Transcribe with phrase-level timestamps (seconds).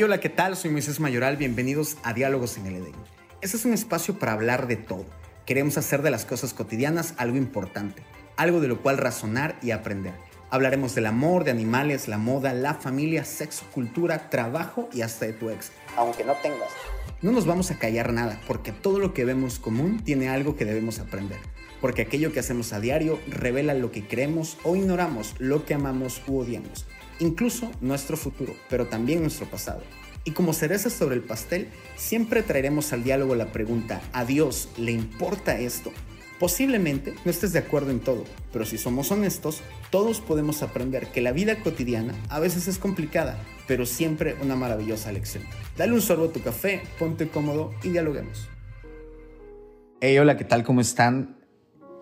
[0.00, 0.56] Hola, ¿qué tal?
[0.56, 2.94] Soy Moisés Mayoral, bienvenidos a Diálogos en el Edén.
[3.42, 5.04] Este es un espacio para hablar de todo.
[5.44, 8.02] Queremos hacer de las cosas cotidianas algo importante,
[8.36, 10.14] algo de lo cual razonar y aprender.
[10.50, 15.34] Hablaremos del amor, de animales, la moda, la familia, sexo, cultura, trabajo y hasta de
[15.34, 16.70] tu ex, aunque no tengas.
[17.20, 20.64] No nos vamos a callar nada, porque todo lo que vemos común tiene algo que
[20.64, 21.38] debemos aprender.
[21.80, 26.22] Porque aquello que hacemos a diario revela lo que creemos o ignoramos, lo que amamos
[26.26, 26.86] u odiamos,
[27.22, 29.82] incluso nuestro futuro, pero también nuestro pasado.
[30.24, 34.92] Y como cereza sobre el pastel, siempre traeremos al diálogo la pregunta, ¿a Dios le
[34.92, 35.92] importa esto?
[36.38, 41.20] Posiblemente no estés de acuerdo en todo, pero si somos honestos, todos podemos aprender que
[41.20, 45.44] la vida cotidiana a veces es complicada, pero siempre una maravillosa lección.
[45.76, 48.48] Dale un sorbo a tu café, ponte cómodo y dialoguemos.
[50.00, 50.64] Hey, hola, ¿qué tal?
[50.64, 51.36] ¿Cómo están?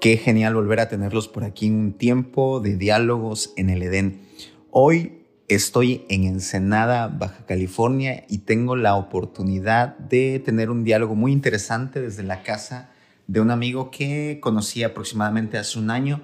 [0.01, 4.30] Qué genial volver a tenerlos por aquí en un tiempo de diálogos en el Edén.
[4.73, 11.33] Hoy estoy en Ensenada, Baja California, y tengo la oportunidad de tener un diálogo muy
[11.33, 12.93] interesante desde la casa
[13.27, 16.21] de un amigo que conocí aproximadamente hace un año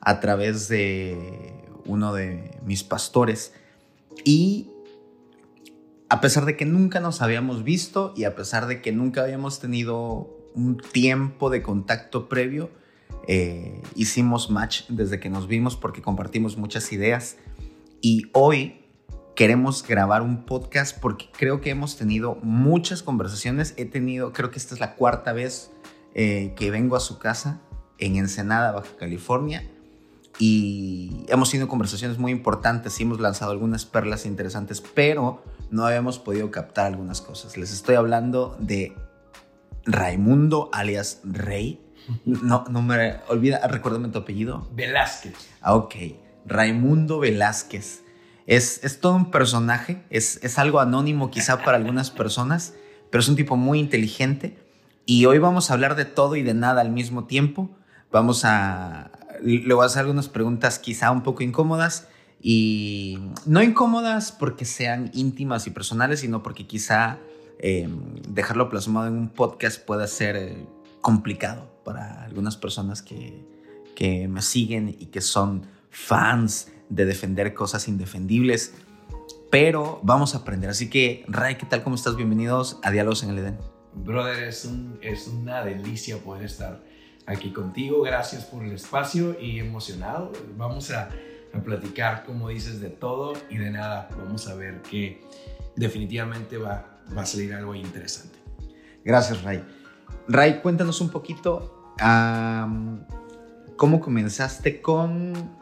[0.00, 1.52] a través de
[1.84, 3.52] uno de mis pastores.
[4.24, 4.70] Y
[6.08, 9.60] a pesar de que nunca nos habíamos visto y a pesar de que nunca habíamos
[9.60, 12.70] tenido un tiempo de contacto previo,
[13.28, 17.36] eh, hicimos match desde que nos vimos porque compartimos muchas ideas.
[18.00, 18.80] Y hoy
[19.36, 23.74] queremos grabar un podcast porque creo que hemos tenido muchas conversaciones.
[23.76, 25.70] He tenido, creo que esta es la cuarta vez
[26.14, 27.60] eh, que vengo a su casa
[27.98, 29.70] en Ensenada, Baja California,
[30.38, 36.18] y hemos tenido conversaciones muy importantes y hemos lanzado algunas perlas interesantes, pero no habíamos
[36.18, 37.58] podido captar algunas cosas.
[37.58, 38.96] Les estoy hablando de
[39.84, 41.86] Raimundo, alias Rey.
[42.24, 44.66] No, no me olvida, recuérdame tu apellido.
[44.72, 45.34] Velázquez.
[45.60, 45.94] Ah, ok.
[46.46, 48.02] Raimundo Velázquez.
[48.46, 52.74] Es, es todo un personaje, es, es algo anónimo quizá para algunas personas,
[53.10, 54.58] pero es un tipo muy inteligente
[55.06, 57.70] y hoy vamos a hablar de todo y de nada al mismo tiempo.
[58.12, 59.10] Vamos a...
[59.42, 62.08] Le voy a hacer algunas preguntas quizá un poco incómodas
[62.42, 67.18] y no incómodas porque sean íntimas y personales, sino porque quizá
[67.58, 67.88] eh,
[68.28, 70.66] dejarlo plasmado en un podcast pueda ser eh,
[71.00, 73.44] complicado para algunas personas que,
[73.94, 78.74] que me siguen y que son fans de defender cosas indefendibles.
[79.50, 80.70] Pero vamos a aprender.
[80.70, 81.82] Así que, Ray, ¿qué tal?
[81.82, 82.16] ¿Cómo estás?
[82.16, 83.58] Bienvenidos a Diálogos en el Edén.
[83.94, 86.80] Brother, es, un, es una delicia poder estar
[87.26, 88.02] aquí contigo.
[88.02, 90.32] Gracias por el espacio y emocionado.
[90.56, 91.10] Vamos a,
[91.52, 94.08] a, platicar, como dices, de todo y de nada.
[94.16, 95.20] Vamos a ver que
[95.74, 98.38] definitivamente va, va a salir algo interesante.
[99.04, 99.64] Gracias, Ray.
[100.28, 103.00] Ray, cuéntanos un poquito um,
[103.76, 105.58] cómo comenzaste con...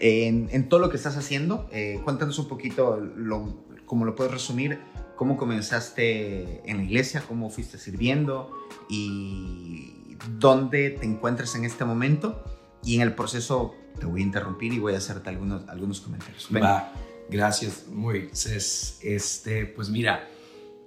[0.00, 4.78] En, todo lo que estás haciendo, eh, cuéntanos un poquito lo, cómo lo puedes resumir
[5.16, 8.50] cómo comenzaste en la iglesia, cómo fuiste sirviendo
[8.88, 12.44] y dónde te encuentras en este momento.
[12.84, 16.48] Y en el proceso te voy a interrumpir y voy a hacerte algunos, algunos comentarios.
[16.54, 16.92] Va,
[17.28, 19.00] gracias, Moisés.
[19.02, 20.28] Este, pues mira,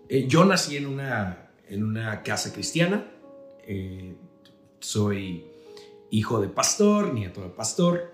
[0.08, 3.12] eh, yo nací en una, en una casa cristiana.
[3.64, 4.16] Eh,
[4.80, 5.46] soy
[6.12, 8.14] hijo de pastor, nieto de pastor.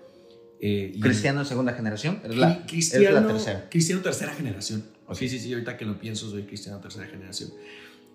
[0.60, 2.20] Eh, ¿Cristiano de segunda generación?
[2.24, 3.68] ¿Eres la, cristiano, eres la tercera.
[3.70, 4.84] Cristiano tercera generación.
[5.12, 7.50] Sí, sí, sí, ahorita que lo pienso, soy cristiano tercera generación.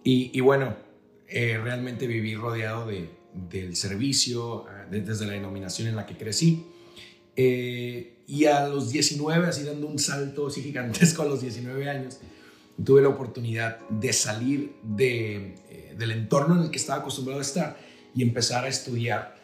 [0.03, 0.75] Y, y bueno,
[1.33, 3.09] eh, realmente viví rodeado de,
[3.49, 6.65] del servicio, ah, desde la denominación en la que crecí.
[7.37, 12.19] Eh, y a los 19, así dando un salto así gigantesco a los 19 años,
[12.83, 17.43] tuve la oportunidad de salir de, eh, del entorno en el que estaba acostumbrado a
[17.43, 17.77] estar
[18.13, 19.39] y empezar a estudiar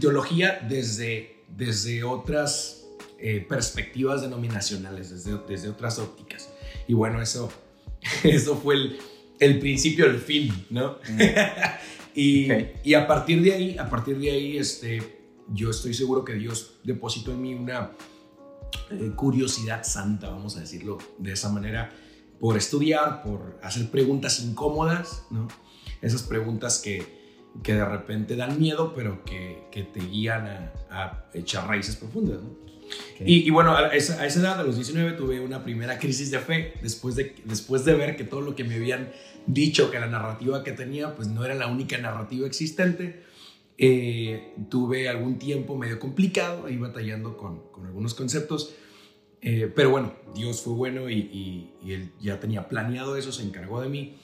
[0.00, 2.86] teología desde, desde otras
[3.18, 6.48] eh, perspectivas denominacionales, desde, desde otras ópticas.
[6.86, 7.50] Y bueno, eso,
[8.24, 8.98] eso fue el,
[9.40, 10.98] el principio del fin, ¿no?
[11.08, 11.20] Mm.
[12.14, 12.48] y,
[12.84, 15.18] y, a partir de ahí, a partir de ahí, este,
[15.52, 17.92] yo estoy seguro que Dios depositó en mí una
[18.90, 21.90] eh, curiosidad santa, vamos a decirlo de esa manera,
[22.38, 25.48] por estudiar, por hacer preguntas incómodas, ¿no?
[26.00, 27.17] Esas preguntas que,
[27.62, 32.40] que de repente dan miedo, pero que, que te guían a, a, echar raíces profundas.
[32.42, 32.68] ¿no?
[33.20, 36.38] Y, bueno, a esa, a esa, edad, a los 19, tuve una primera crisis de
[36.38, 39.10] fe después de, después de ver que todo lo que me habían
[39.46, 43.24] dicho, que la narrativa que tenía, pues no era la única narrativa existente.
[43.76, 48.74] Eh, tuve algún tiempo medio complicado ahí batallando con, con algunos conceptos.
[49.40, 53.42] Eh, pero bueno, Dios fue bueno y, y, y, Él ya tenía planeado eso, se
[53.42, 54.16] encargó de mí.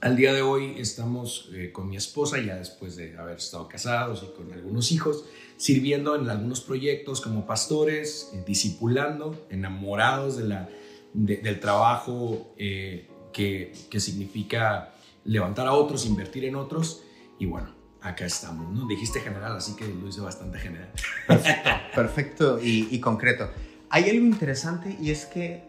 [0.00, 4.22] Al día de hoy estamos eh, con mi esposa, ya después de haber estado casados
[4.22, 5.26] y con algunos hijos
[5.58, 10.70] sirviendo en algunos proyectos como pastores, eh, discipulando, enamorados de la,
[11.12, 14.94] del trabajo eh, que, que, significa
[15.26, 17.02] levantar a otros, invertir en otros.
[17.38, 18.86] Y bueno, acá estamos, ¿no?
[18.86, 20.90] Dijiste general, así que lo hice bastante general.
[21.26, 23.50] Perfecto, perfecto y, y concreto.
[23.90, 25.62] Hay algo interesante y es que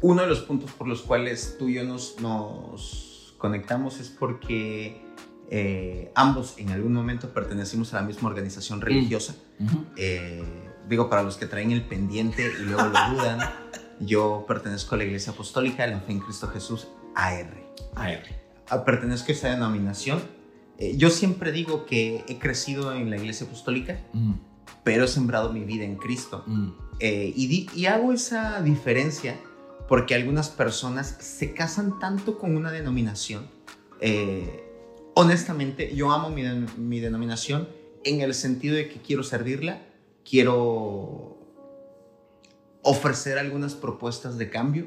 [0.00, 3.05] uno de los puntos por los cuales tú y yo nos, nos
[3.46, 5.00] conectamos es porque
[5.48, 9.36] eh, ambos en algún momento pertenecimos a la misma organización religiosa.
[9.60, 9.66] Mm.
[9.96, 10.42] Eh,
[10.88, 13.38] digo, para los que traen el pendiente y luego lo dudan,
[14.00, 17.54] yo pertenezco a la Iglesia Apostólica de la Fe en Cristo Jesús, AR.
[17.94, 18.22] AR.
[18.68, 20.20] Ah, pertenezco a esa denominación.
[20.78, 24.32] Eh, yo siempre digo que he crecido en la Iglesia Apostólica, mm.
[24.82, 26.42] pero he sembrado mi vida en Cristo.
[26.48, 26.70] Mm.
[27.00, 29.36] y, y hago esa diferencia
[29.88, 33.48] porque algunas personas se casan tanto con una denominación.
[34.00, 34.64] Eh,
[35.14, 36.42] honestamente, yo amo mi,
[36.76, 37.68] mi, denominación
[38.04, 39.82] en el sentido de que quiero servirla,
[40.28, 41.38] quiero
[42.82, 44.86] ofrecer algunas propuestas de cambio,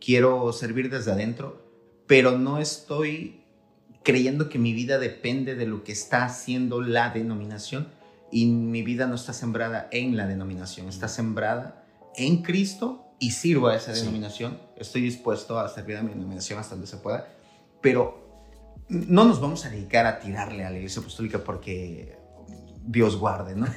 [0.00, 1.62] quiero servir desde adentro,
[2.06, 3.42] pero no estoy
[4.02, 7.88] creyendo que mi vida depende de lo que está haciendo la denominación
[8.30, 11.84] y mi vida no está sembrada en la denominación, está sembrada
[12.16, 14.58] en Cristo y sirvo a esa denominación.
[14.76, 17.28] Estoy dispuesto a servir a mi denominación hasta donde se pueda,
[17.80, 18.28] pero
[18.88, 22.16] no nos vamos a dedicar a tirarle a la iglesia apostólica porque
[22.84, 23.66] Dios guarde, ¿no?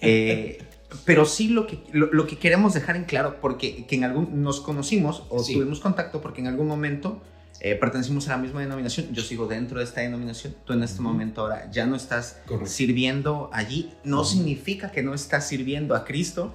[0.00, 0.62] Eh,
[1.04, 4.60] pero sí lo que, lo, que queremos dejar en claro, porque que en algún, nos
[4.60, 7.20] conocimos o tuvimos contacto porque en algún momento
[7.60, 11.02] eh, pertenecimos a la misma denominación, yo sigo dentro de esta denominación, tú en este
[11.02, 16.54] momento ahora ya no estás sirviendo allí, no significa que no estás sirviendo a Cristo,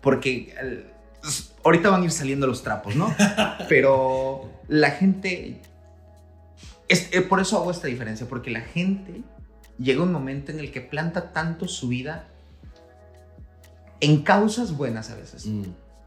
[0.00, 0.52] porque
[1.64, 3.14] ahorita van a ir saliendo los trapos, ¿no?
[3.68, 5.60] Pero la gente,
[6.88, 9.22] es, eh, por eso hago esta diferencia, porque la gente
[9.78, 12.28] llega un momento en el que planta tanto su vida
[14.00, 15.64] en causas buenas a veces, mm.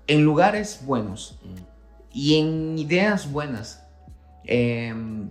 [0.08, 1.62] en lugares buenos mm.
[2.14, 3.84] y en ideas buenas,
[4.44, 5.30] em,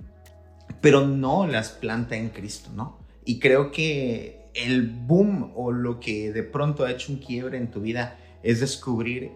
[0.81, 2.99] pero no las planta en Cristo, ¿no?
[3.25, 7.71] Y creo que el boom o lo que de pronto ha hecho un quiebre en
[7.71, 9.33] tu vida es descubrir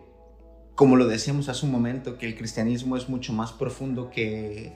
[0.77, 4.75] como lo decíamos hace un momento, que el cristianismo es mucho más profundo que,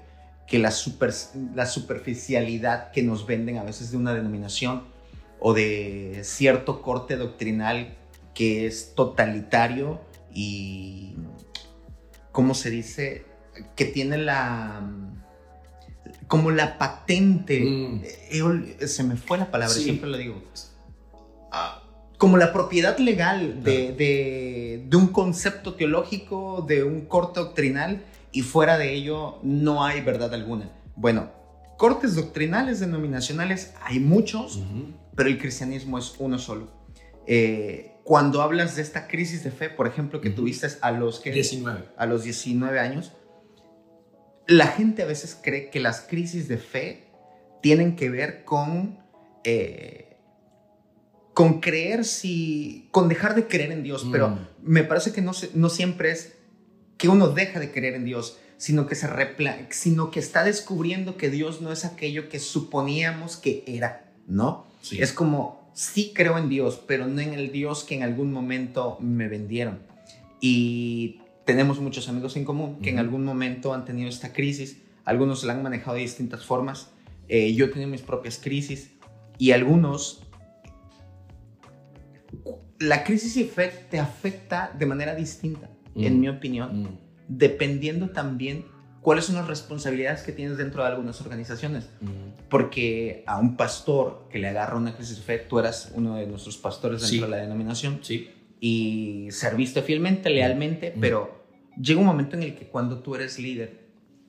[0.48, 1.12] que la, super,
[1.54, 4.82] la superficialidad que nos venden a veces de una denominación
[5.38, 7.96] o de cierto corte doctrinal
[8.34, 10.00] que es totalitario
[10.34, 11.14] y,
[12.32, 13.26] ¿cómo se dice?
[13.76, 14.82] Que tiene la
[16.26, 18.02] como la patente, mm.
[18.04, 20.42] eh, se me fue la palabra, siempre lo digo,
[22.20, 28.92] como la propiedad legal de, un concepto teológico, de un corte doctrinal, y fuera de
[28.92, 30.70] ello no hay verdad alguna.
[30.96, 31.30] Bueno,
[31.78, 34.62] cortes doctrinales denominacionales hay muchos,
[35.16, 36.68] pero el cristianismo es uno solo.
[37.26, 41.32] Eh, cuando hablas de esta crisis de fe, por ejemplo, que tuviste a los, que,
[41.32, 41.86] 19.
[41.96, 43.12] a los 19 años,
[44.46, 47.06] la gente a veces cree que las crisis de fe
[47.62, 48.98] tienen que ver con...
[49.44, 50.09] Eh,
[51.40, 54.38] con creer si, con dejar de creer en Dios, pero mm.
[54.62, 56.34] me parece que no, no siempre es
[56.98, 61.16] que uno deja de creer en Dios, sino que se repla sino que está descubriendo
[61.16, 64.66] que Dios no es aquello que suponíamos que era, ¿no?
[64.92, 68.98] Es como, sí creo en Dios, pero no en el Dios que en algún momento
[69.00, 69.78] me vendieron.
[70.42, 75.42] Y tenemos muchos amigos en común que en algún momento han tenido esta crisis, algunos
[75.44, 76.88] la han manejado de distintas formas,
[77.28, 78.90] eh, yo he tenido mis propias crisis
[79.38, 80.20] y algunos
[82.78, 83.50] la crisis
[83.90, 86.20] te afecta de manera distinta, en mm.
[86.20, 86.98] mi opinión, mm.
[87.28, 88.64] dependiendo también
[89.02, 91.90] cuáles son las responsabilidades que tienes dentro de algunas organizaciones.
[92.00, 92.48] Mm.
[92.48, 96.26] Porque a un pastor que le agarra una crisis de fe, tú eras uno de
[96.26, 98.30] nuestros pastores dentro de la denominación sí.
[98.60, 101.44] y serviste fielmente, lealmente, pero
[101.80, 103.78] llega un momento en el que cuando tú eres líder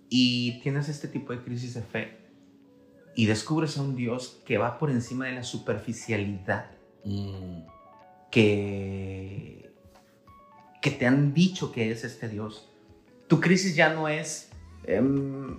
[0.09, 2.17] y tienes este tipo de crisis de fe
[3.15, 6.71] y descubres a un Dios que va por encima de la superficialidad
[8.31, 9.69] que,
[10.81, 12.67] que te han dicho que es este Dios.
[13.27, 14.49] Tu crisis ya no es,
[14.85, 15.57] em,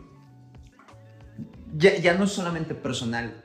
[1.77, 3.45] ya, no es solamente personal,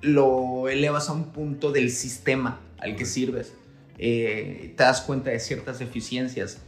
[0.00, 3.52] lo elevas a un punto del sistema al que sirves.
[3.98, 6.58] Eh, te das cuenta de ciertas deficiencias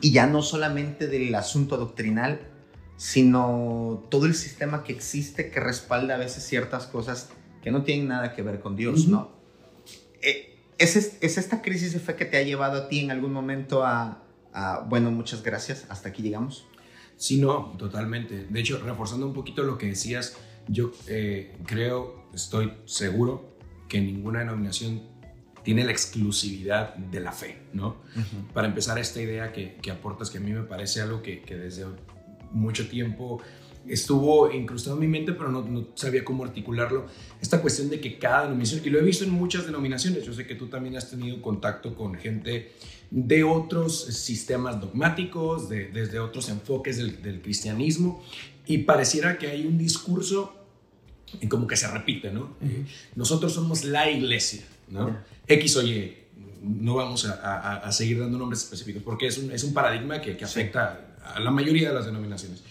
[0.00, 2.40] y ya no solamente del asunto doctrinal,
[2.96, 7.30] sino todo el sistema que existe que respalda a veces ciertas cosas
[7.62, 9.30] que no tienen nada que ver con Dios, ¿no?
[10.20, 13.84] Eh, ¿Es, esta crisis de fe que te ha llevado a ti en algún momento
[13.84, 14.22] a,
[14.88, 16.66] bueno, muchas gracias, hasta aquí llegamos?
[17.16, 18.46] Sí, no, totalmente.
[18.48, 20.36] De hecho, reforzando un poquito lo que decías,
[20.68, 23.56] yo eh, creo, estoy seguro
[23.88, 25.02] que ninguna denominación
[25.64, 27.96] tiene la exclusividad de la fe, ¿no?
[28.54, 31.56] Para empezar, esta idea que, que, aportas, que a mí me parece algo que, que
[31.56, 31.84] desde
[32.52, 33.42] mucho tiempo
[33.88, 37.06] estuvo incrustado en mi mente, pero no, no, sabía cómo articularlo.
[37.40, 40.46] Esta cuestión de que cada denominación, y lo he visto en muchas denominaciones, yo sé
[40.46, 42.72] que tú también has tenido contacto con gente
[43.10, 48.22] de otros sistemas dogmáticos, de, desde otros enfoques del, del, cristianismo,
[48.66, 50.54] y pareciera que hay un discurso
[51.48, 52.56] como que se repite, ¿no?
[53.14, 55.18] Nosotros somos la iglesia, ¿no?
[55.46, 56.16] X o Y,
[56.62, 60.36] no vamos a, a, seguir dando nombres específicos, porque es un, es un paradigma que,
[60.36, 62.62] que afecta a la mayoría de las denominaciones.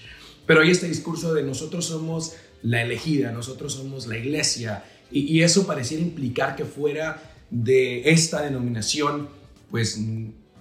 [0.48, 5.44] Pero hay este discurso de nosotros somos la elegida, nosotros somos la iglesia, y, y
[5.44, 9.30] eso pareciera implicar que fuera de esta denominación,
[9.70, 10.00] pues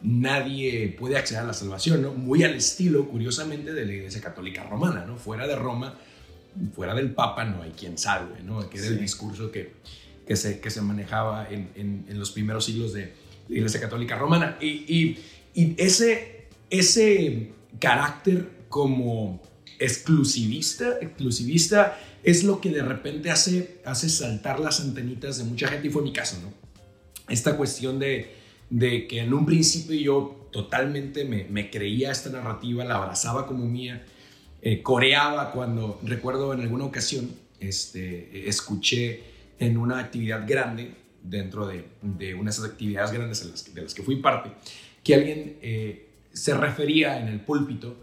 [0.02, 2.12] nadie puede acceder a la salvación, ¿no?
[2.12, 5.16] Muy al estilo, curiosamente, de la iglesia católica romana, ¿no?
[5.16, 5.94] Fuera de Roma,
[6.74, 8.68] fuera del Papa, no hay quien salve, ¿no?
[8.68, 9.72] Que era el discurso que,
[10.26, 11.70] que, se, que se manejaba en,
[12.08, 13.12] en, los primeros siglos de
[13.48, 14.58] la iglesia católica romana.
[14.60, 15.18] Y, y,
[15.54, 19.42] y ese, ese carácter como
[19.78, 25.88] exclusivista, exclusivista es lo que de repente hace, hace saltar las antenitas de mucha gente
[25.88, 26.52] y fue mi caso, ¿no?
[27.28, 28.34] Esta cuestión de,
[28.70, 33.66] de que en un principio yo totalmente me, me, creía esta narrativa, la abrazaba como
[33.66, 34.04] mía,
[34.62, 37.30] eh, coreaba cuando, recuerdo en alguna ocasión,
[37.60, 39.22] este, escuché
[39.58, 44.02] en una actividad grande, dentro de, de unas actividades grandes de las, de las que
[44.02, 44.52] fui parte,
[45.02, 47.96] que alguien eh, se refería en el púlpito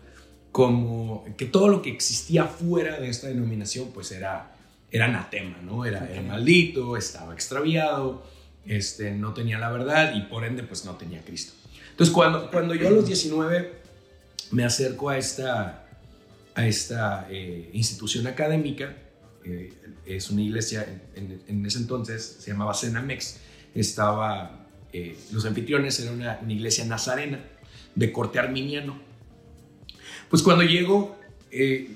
[0.54, 4.56] como que todo lo que existía fuera de esta denominación pues era,
[4.92, 5.84] era anatema, ¿no?
[5.84, 8.24] Era, era maldito, estaba extraviado,
[8.68, 11.54] este, no tenía la verdad y por ende pues no tenía Cristo.
[11.90, 13.74] Entonces cuando, cuando yo a los 19
[14.52, 15.88] me acerco a esta,
[16.54, 18.96] a esta eh, institución académica,
[19.44, 19.74] eh,
[20.06, 23.38] es una iglesia, en, en, ese entonces se llamaba Cenamex,
[23.74, 27.44] estaba, eh, los anfitriones eran una, una iglesia nazarena
[27.96, 29.12] de corte arminiano,
[30.34, 31.16] pues cuando llego,
[31.52, 31.90] eh,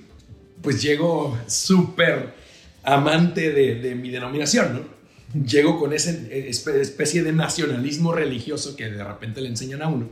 [0.62, 2.36] pues llego súper
[2.84, 5.44] amante de, mi denominación, ¿no?
[5.44, 10.12] Llego con esa especie de nacionalismo religioso que de repente le enseñan a uno.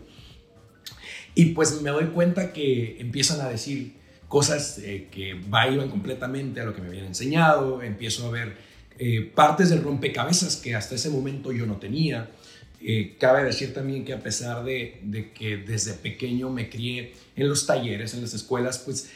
[1.35, 3.93] Y pues me doy cuenta que empiezan a decir
[4.27, 5.39] cosas eh, que
[5.71, 8.57] iban completamente a lo que me habían enseñado, empiezo a ver
[8.97, 12.31] eh, partes del rompecabezas que hasta ese momento yo no tenía.
[12.87, 17.65] Eh, cabe decir también que a pesar de, que desde pequeño me crié en los
[17.65, 19.09] talleres, en las escuelas, pues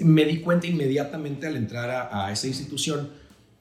[0.00, 3.08] me di cuenta inmediatamente al entrar a, esa institución,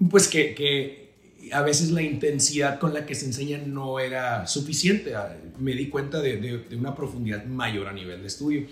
[0.10, 1.06] pues que,
[1.54, 5.16] a veces la intensidad con la que se enseña no era suficiente.
[5.16, 8.68] Ah, me di cuenta de, una profundidad mayor a nivel de estudio.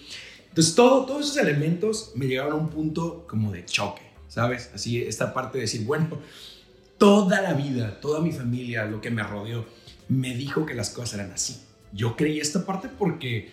[0.49, 4.69] Entonces, todo, todos esos elementos me llegaron a un punto como de choque, ¿sabes?
[4.73, 6.09] Así, esta parte de decir, bueno,
[6.97, 9.65] toda la vida, toda mi familia, lo que me rodeó,
[10.07, 11.61] me dijo que las cosas eran así.
[11.91, 13.49] Yo creí esta parte porque,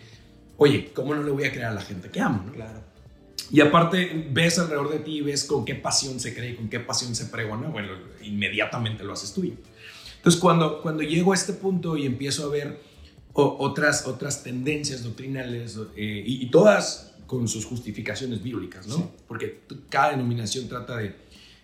[0.57, 2.43] oye, ¿cómo no le voy a creer a la gente que amo?
[2.45, 2.53] ¿no?
[2.53, 2.81] Claro.
[3.51, 7.13] Y aparte, ves alrededor de ti, ves con qué pasión se cree, con qué pasión
[7.15, 7.89] se pregona, bueno,
[8.23, 9.53] inmediatamente lo haces tuyo.
[10.17, 12.79] Entonces, cuando, cuando llego a este punto y empiezo a ver
[13.33, 19.11] otras, otras tendencias doctrinales, eh, y, todas con sus justificaciones bíblicas, ¿no?
[19.27, 21.15] Porque cada denominación trata de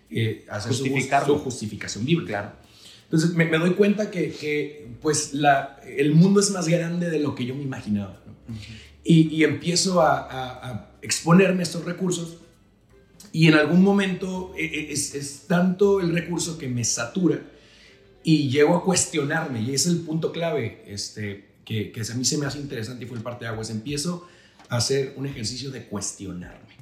[0.09, 2.41] eh, hacer su, su, justificación bíblica.
[2.41, 2.66] Claro.
[3.07, 7.35] Entonces me, doy cuenta que, que, pues la, el mundo es más grande de lo
[7.35, 8.21] que yo me imaginaba.
[9.01, 12.39] y, y, empiezo a, a, exponerme a estos recursos
[13.31, 17.41] y en algún momento e, e, es, es, tanto el recurso que me satura
[18.23, 22.37] y llego a cuestionarme y es el punto clave este, que, que a mí se
[22.37, 23.69] me hace interesante y fue el parte de aguas.
[23.69, 24.27] Empiezo
[24.67, 26.75] a hacer un ejercicio de cuestionarme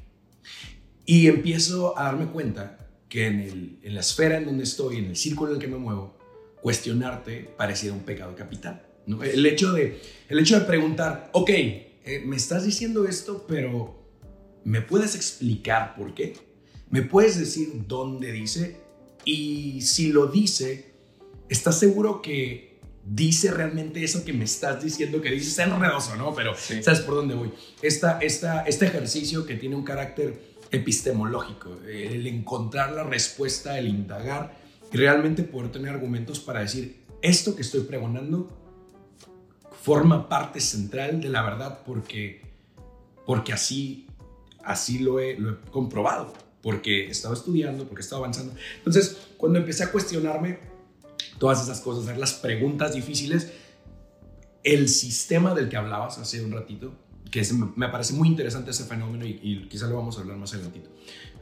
[1.06, 2.85] y empiezo a darme cuenta
[3.16, 5.70] que en, el, en, la esfera en donde estoy, en el círculo en el que
[5.70, 6.18] me muevo,
[6.62, 8.86] cuestionarte pareciera un pecado capital.
[9.08, 9.24] ¿no?
[9.24, 14.04] El, hecho de, el hecho de preguntar, ok, eh, me estás diciendo esto, pero
[14.66, 16.34] ¿me puedes explicar por qué?
[16.90, 18.82] ¿Me puedes decir dónde dice?
[19.24, 20.92] Y si lo dice,
[21.48, 25.48] ¿estás seguro que dice realmente eso que me estás diciendo que dice?
[25.48, 26.36] Está enredoso, ¿no?
[26.36, 27.54] Pero ¿sabes por dónde voy?
[27.82, 34.58] Esta, esta, este ejercicio que tiene un carácter epistemológico, el encontrar la respuesta, el indagar
[34.92, 38.50] y realmente poder tener argumentos para decir, esto que estoy pregonando
[39.82, 42.42] forma parte central de la verdad porque,
[43.26, 44.08] porque así,
[44.64, 48.54] así lo he, lo he comprobado, porque he estado estudiando, porque he estado avanzando.
[48.78, 50.60] Entonces, cuando empecé a cuestionarme
[51.40, 53.52] todas esas cosas, hacer las preguntas difíciles,
[54.64, 56.94] el sistema del que hablabas hace un ratito,
[57.32, 57.44] que
[57.76, 60.90] me parece muy interesante ese fenómeno y, y quizá lo vamos a hablar más adelantito.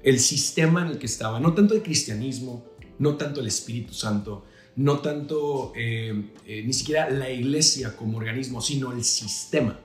[0.01, 2.65] El sistema en el que estaba, no tanto el cristianismo,
[2.99, 8.61] no tanto el Espíritu Santo, no tanto eh, eh, ni siquiera la iglesia como organismo,
[8.61, 9.79] sino el sistema,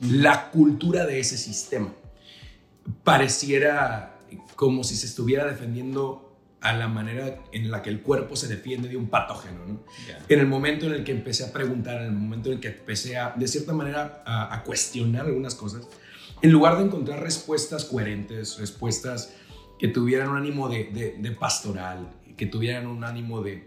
[0.00, 1.92] la cultura de ese sistema.
[3.04, 4.18] Pareciera
[4.56, 6.29] como si se estuviera defendiendo
[6.60, 9.60] a la manera en la que el cuerpo se defiende de un patógeno.
[10.28, 12.68] En el momento en el que empecé a preguntar, en el momento en el que
[12.68, 15.88] empecé a, de cierta manera, a, cuestionar algunas cosas,
[16.42, 19.34] en lugar de encontrar respuestas coherentes, respuestas
[19.78, 23.64] que tuvieran un ánimo de, pastoral, que tuvieran un ánimo de,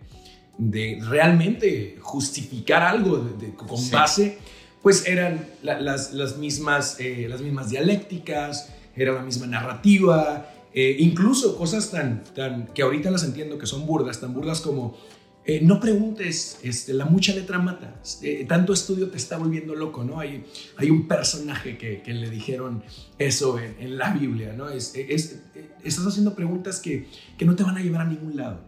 [0.60, 4.38] de realmente justificar algo con base,
[4.84, 11.56] pues eran las, las, mismas, eh, las mismas dialécticas, era la misma narrativa, eh, incluso
[11.56, 14.98] cosas tan, tan, que ahorita las entiendo que son burdas, tan burdas como
[15.46, 20.04] eh, no preguntes, este, la mucha letra mata, eh, tanto estudio te está volviendo loco,
[20.04, 20.20] ¿no?
[20.20, 20.46] Hay,
[20.78, 22.82] hay un personaje que, que le dijeron
[23.20, 24.70] eso en, la Biblia, ¿no?
[24.70, 28.62] Es, estás haciendo preguntas que, que, no te van a llevar a ningún lado.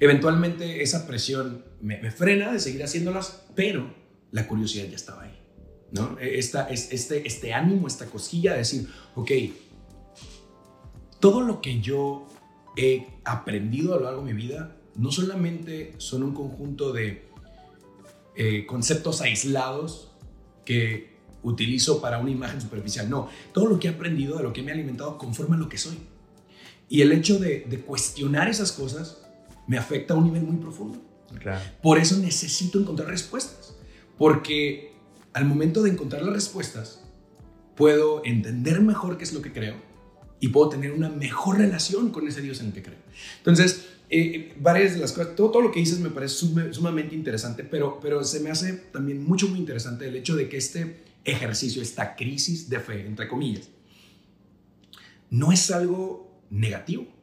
[0.00, 3.94] Eventualmente esa presión me, me frena de seguir haciéndolas, pero
[4.32, 5.38] la curiosidad ya estaba ahí,
[5.92, 6.18] ¿no?
[6.18, 9.30] Esta, este, este ánimo, esta cosquilla de decir, ok,
[11.24, 12.26] todo lo que yo
[12.76, 17.24] he aprendido a lo largo de mi vida no solamente son un conjunto de
[18.36, 20.12] eh, conceptos aislados
[20.66, 24.62] que utilizo para una imagen superficial, no, todo lo que he aprendido, de lo que
[24.62, 25.96] me ha alimentado, conforma lo que soy.
[26.90, 29.26] Y el hecho de, cuestionar esas cosas
[29.66, 31.00] me afecta a un nivel muy profundo.
[31.80, 33.74] Por eso necesito encontrar respuestas,
[34.18, 34.92] porque
[35.32, 37.02] al momento de encontrar las respuestas,
[37.76, 39.93] puedo entender mejor qué es lo que creo
[40.40, 42.98] y puedo tener una mejor relación con ese Dios en el que creo.
[43.38, 47.64] Entonces, eh, varias de las cosas, todo, todo, lo que dices me parece sumamente interesante,
[47.64, 51.80] pero, pero se me hace también mucho, muy interesante el hecho de que este ejercicio,
[51.80, 53.68] esta crisis de fe, entre comillas,
[55.30, 57.13] no es algo negativo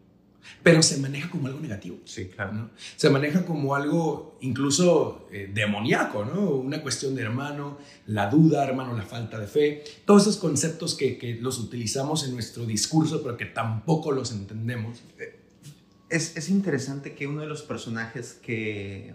[0.64, 1.98] pero se maneja como algo negativo.
[2.06, 2.70] Sí, claro.
[2.96, 6.50] Se maneja como algo incluso eh, demoníaco, ¿no?
[6.52, 9.84] Una cuestión de hermano, la duda, hermano, la falta de fe.
[10.06, 15.02] Todos esos conceptos que, que los utilizamos en nuestro discurso, pero que tampoco los entendemos.
[16.10, 19.14] Es, es, interesante que uno de los personajes que,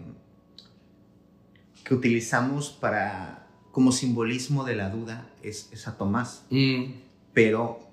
[1.83, 6.43] que utilizamos para, como simbolismo de la duda es, es a Tomás.
[6.49, 6.85] Mm.
[7.33, 7.87] Pero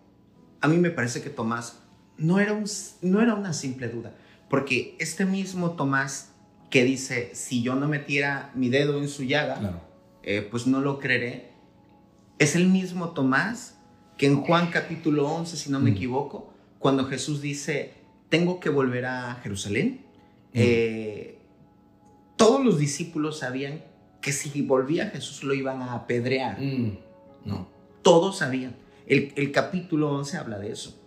[0.60, 1.83] a mí me parece que Tomás
[2.16, 2.64] no era, un,
[3.02, 4.12] no era una simple duda,
[4.48, 6.30] porque este mismo Tomás
[6.70, 9.80] que dice, si yo no metiera mi dedo en su llaga,
[10.22, 11.52] eh, pues no lo creeré,
[12.38, 13.78] es el mismo Tomás
[14.16, 15.94] que en Juan capítulo 11, si no me mm.
[15.94, 17.94] equivoco, cuando Jesús dice,
[18.28, 20.04] tengo que volver a Jerusalén,
[20.52, 20.54] mm.
[20.54, 21.38] eh,
[22.36, 23.82] todos los discípulos sabían
[24.20, 26.60] que si volvía Jesús lo iban a apedrear.
[26.60, 26.98] Mm.
[27.44, 27.68] No,
[28.02, 28.74] todos sabían.
[29.06, 31.03] El, el capítulo 11 habla de eso.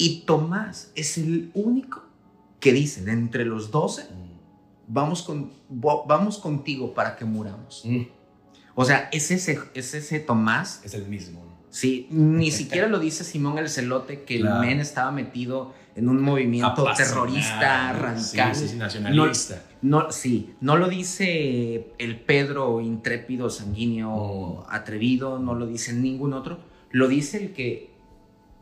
[0.00, 2.02] Y Tomás es el único
[2.58, 4.06] que dice, de entre los doce,
[4.88, 7.82] vamos, con, vamos contigo para que muramos.
[7.84, 8.04] Mm.
[8.74, 10.80] O sea, es ese, es ese Tomás.
[10.84, 11.44] Es el mismo.
[11.68, 16.22] Sí, ni siquiera lo dice Simón el Celote, que el men estaba metido en un
[16.22, 18.56] movimiento terrorista, radical.
[18.56, 19.62] Sí, nacionalista.
[19.82, 24.72] No, sí, no lo dice el Pedro intrépido, sanguíneo, mm.
[24.74, 26.58] atrevido, no lo dice ningún otro.
[26.90, 27.89] Lo dice el que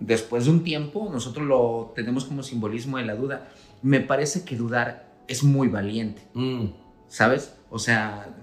[0.01, 3.49] después de un tiempo, nosotros lo tenemos como simbolismo de la duda.
[3.83, 6.67] Me parece que dudar es muy valiente, mm.
[7.09, 7.55] ¿sabes?
[7.71, 8.35] O sea,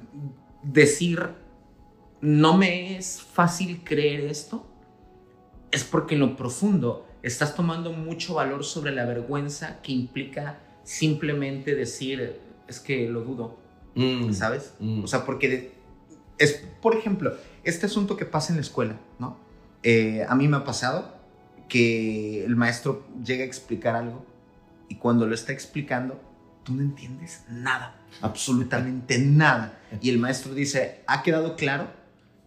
[0.64, 1.30] decir,
[2.22, 4.66] no me es fácil creer esto,
[5.72, 11.76] es porque en lo profundo estás tomando mucho valor sobre la vergüenza que implica simplemente
[11.76, 13.58] decir, es que lo dudo,
[13.96, 14.32] mm.
[14.32, 14.74] ¿sabes?
[14.80, 15.04] Mm.
[15.04, 15.74] O sea, porque
[16.38, 19.38] es, por ejemplo, este asunto que pasa en la escuela, ¿no?
[19.84, 21.15] Eh, a mí me ha pasado,
[21.68, 24.26] que el maestro llega a explicar algo
[24.90, 26.22] y cuando lo está explicando,
[26.64, 29.80] tú no entiendes nada, absolutamente nada.
[30.02, 31.88] Y el maestro dice, ¿ha quedado claro?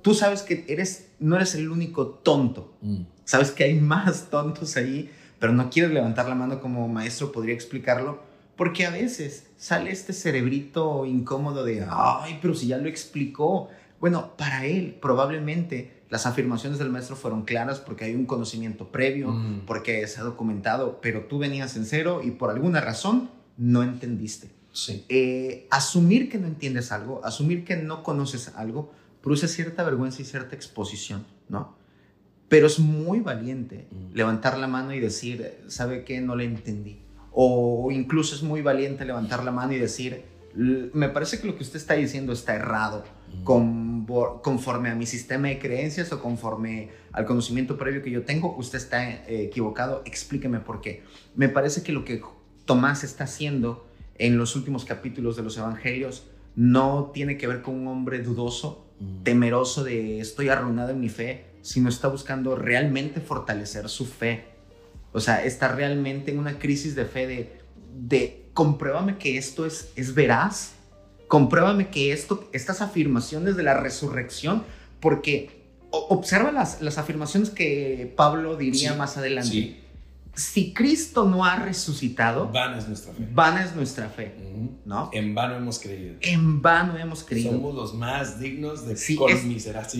[0.02, 2.76] Tú sabes que eres, no eres el único tonto.
[2.81, 3.02] Mm.
[3.24, 7.54] Sabes que hay más tontos ahí, pero no quieres levantar la mano como maestro podría
[7.54, 8.22] explicarlo,
[8.57, 13.68] porque a veces sale este cerebrito incómodo de, ay, pero si ya lo explicó.
[14.00, 19.30] Bueno, para él probablemente las afirmaciones del maestro fueron claras porque hay un conocimiento previo,
[19.30, 19.62] mm.
[19.66, 24.50] porque se ha documentado, pero tú venías en cero y por alguna razón no entendiste.
[24.72, 25.04] Sí.
[25.08, 30.24] Eh, asumir que no entiendes algo, asumir que no conoces algo, produce cierta vergüenza y
[30.24, 31.76] cierta exposición, ¿no?
[32.48, 34.14] Pero es muy valiente mm.
[34.14, 36.20] levantar la mano y decir, ¿sabe qué?
[36.20, 37.02] No le entendí.
[37.32, 41.62] O incluso es muy valiente levantar la mano y decir, me parece que lo que
[41.62, 43.04] usted está diciendo está errado
[43.45, 48.79] conforme a mi sistema de creencias o conforme al conocimiento previo que yo tengo, usted
[48.79, 51.03] está eh, equivocado, explíqueme por qué.
[51.35, 52.23] Me parece que lo que
[52.64, 53.87] Tomás está haciendo
[54.19, 56.25] en los últimos capítulos de los evangelios
[56.57, 59.23] no tiene que ver con un hombre dudoso, mm.
[59.23, 64.45] temeroso de estoy arruinado en mi fe, sino está buscando realmente fortalecer su fe.
[65.12, 67.53] O sea, está realmente en una crisis de fe de,
[67.95, 70.75] de compruébame que esto es, es veraz,
[71.29, 74.64] compruébame que esto, estas afirmaciones de la resurrección,
[75.01, 79.88] porque observa las, las afirmaciones que Pablo diría más adelante
[80.38, 83.29] si Cristo no ha resucitado, vana es nuestra fe.
[83.33, 84.35] Vana es nuestra fe,
[84.85, 85.11] ¿no?
[85.12, 86.14] En vano hemos creído.
[86.21, 87.53] En vano hemos creído.
[87.53, 89.19] Somos los más dignos de sí,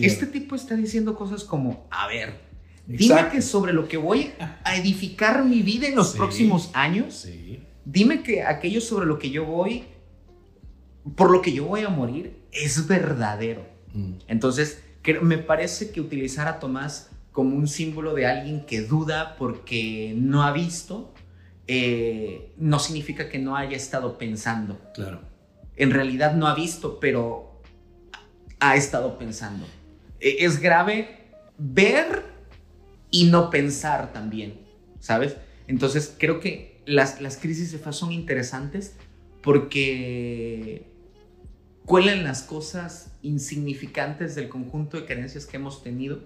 [0.01, 2.39] Este tipo está diciendo cosas como, a ver,
[2.87, 4.31] dime que sobre lo que voy
[4.63, 7.27] a edificar mi vida en los próximos años,
[7.83, 9.83] dime que aquello sobre lo que yo voy,
[11.15, 13.65] por lo que yo voy a morir, es verdadero.
[13.93, 14.13] Mm.
[14.27, 14.81] Entonces,
[15.21, 20.43] me parece que utilizar a Tomás como un símbolo de alguien que duda porque no
[20.43, 21.13] ha visto,
[21.67, 24.79] eh, no significa que no haya estado pensando.
[24.93, 25.21] Claro.
[25.75, 27.61] En realidad no ha visto, pero
[28.59, 29.65] ha estado pensando.
[30.19, 31.17] E, es grave
[31.57, 32.25] ver
[33.11, 34.59] y no pensar también,
[34.99, 35.37] ¿sabes?
[35.67, 38.95] Entonces creo que las, las crisis de fe son interesantes
[39.41, 40.88] porque
[41.89, 46.19] cuelan las cosas insignificantes del conjunto de creencias que hemos tenido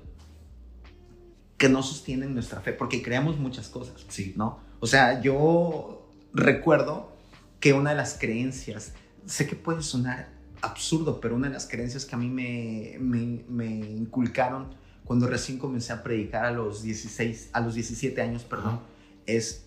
[1.58, 4.34] que no sostienen nuestra fe, porque creamos muchas cosas, sí.
[4.36, 4.60] ¿no?
[4.82, 7.15] O sea, yo recuerdo
[7.62, 8.91] que una de las creencias,
[9.26, 10.28] sé que puede sonar
[10.60, 15.93] absurdo, pero una de las creencias que a mí me, me, inculcaron cuando recién comencé
[15.93, 18.82] a predicar a los 16, a los 17 años, perdón,
[19.26, 19.63] es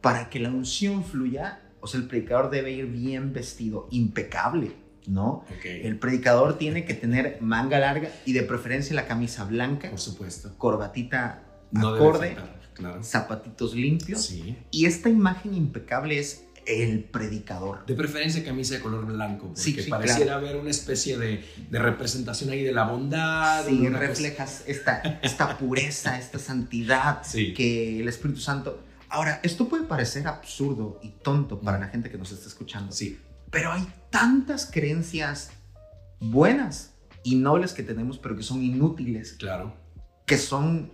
[0.00, 4.82] para que la unción fluya, o sea, el predicador debe ir bien vestido, impecable.
[5.06, 5.44] ¿No?
[5.64, 9.90] El predicador tiene que tener manga larga y de preferencia la camisa blanca.
[9.90, 10.52] Por supuesto.
[10.58, 11.42] Corbatita
[11.74, 12.36] acorde,
[13.02, 14.32] zapatitos limpios.
[14.70, 17.84] Y esta imagen impecable es el predicador.
[17.86, 22.72] De preferencia camisa de color blanco, porque pareciera haber una especie de, representación ahí de
[22.72, 23.66] la bondad.
[23.66, 28.80] Sí, reflejas esta, esta pureza, esta santidad que el Espíritu Santo...
[29.10, 32.90] Ahora, esto puede parecer absurdo y tonto para la gente que nos está escuchando.
[32.90, 33.20] Sí.
[33.54, 35.52] Pero hay tantas creencias
[36.18, 39.34] buenas y nobles que tenemos, pero que son inútiles.
[39.38, 39.72] Claro.
[40.26, 40.90] Que son.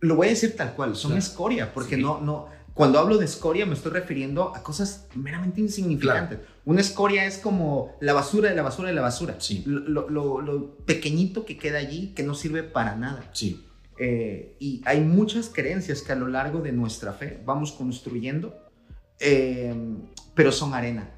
[0.00, 2.48] lo voy a decir tal cual, son escoria, porque no, no.
[2.74, 6.40] Cuando hablo de escoria me estoy refiriendo a cosas meramente insignificantes.
[6.64, 9.36] Una escoria es como la basura de la basura de la basura.
[9.38, 9.62] Sí.
[9.66, 13.30] Lo, pequeñito que queda allí que no sirve para nada.
[13.32, 13.64] Sí.
[14.00, 18.67] Eh, y hay muchas creencias que a lo largo de nuestra fe vamos construyendo
[19.20, 19.98] Em,
[20.34, 21.10] pero son arena.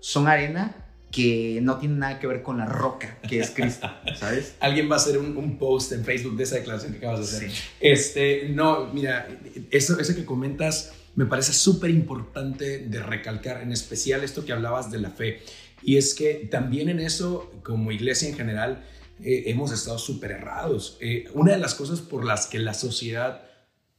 [0.00, 4.54] Son arena que no tiene nada que ver con la roca que es Cristo, ¿sabes?
[4.60, 7.50] Alguien va a hacer un, post en Facebook de esa declaración que acabas de hacer.
[7.80, 9.28] Este, no, mira,
[9.70, 14.90] eso, eso que comentas me parece súper importante de recalcar, en especial esto que hablabas
[14.90, 15.42] de la fe.
[15.82, 18.84] Y es que también en eso, como iglesia en general,
[19.20, 20.96] eh, hemos estado súper errados.
[21.00, 23.42] Eh, una de las cosas por las que la sociedad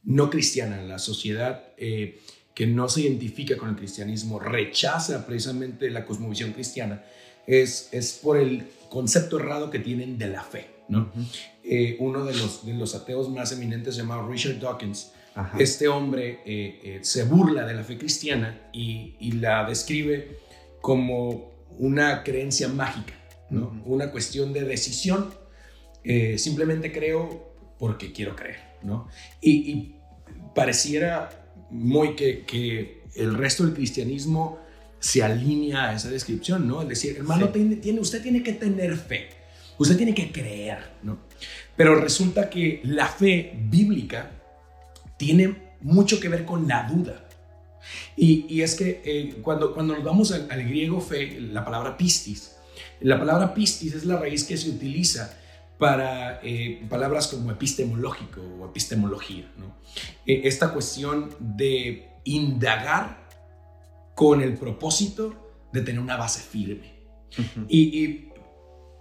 [0.02, 1.64] no cristiana, la sociedad...
[1.76, 2.20] Eh,
[2.54, 7.02] que no se identifica con el cristianismo rechaza precisamente la cosmovisión cristiana
[7.46, 10.70] es, es por el concepto errado que tienen de la fe.
[10.88, 11.10] ¿no?
[11.64, 15.12] Eh, uno de los, de los ateos más eminentes llamado Richard Dawkins,
[15.58, 20.38] este hombre eh, eh, se burla de la fe cristiana y, y la describe
[20.80, 23.14] como una creencia mágica,
[23.50, 23.82] ¿no?
[23.84, 25.34] una cuestión de decisión.
[26.36, 28.74] simplemente creo porque quiero creer.
[28.82, 29.08] ¿no?
[29.40, 29.96] y, y
[30.54, 34.58] pareciera muy que, el resto del cristianismo
[34.98, 36.82] se alinea a esa descripción, ¿no?
[36.82, 39.28] Es decir, hermano, tiene, usted tiene que tener fe,
[39.78, 41.18] usted tiene que creer, ¿no?
[41.76, 44.30] Pero resulta que la fe bíblica
[45.16, 47.28] tiene mucho que ver con la duda.
[48.16, 52.56] Y, es que eh, cuando, cuando nos vamos al, al, griego fe, la palabra pistis,
[53.00, 55.36] la palabra pistis es la raíz que se utiliza
[55.78, 59.50] para eh, palabras como epistemológico o epistemología.
[59.58, 59.76] ¿no?
[60.26, 63.24] Eh, esta cuestión de indagar
[64.14, 65.34] con el propósito
[65.72, 66.94] de tener una base firme.
[67.68, 68.28] y,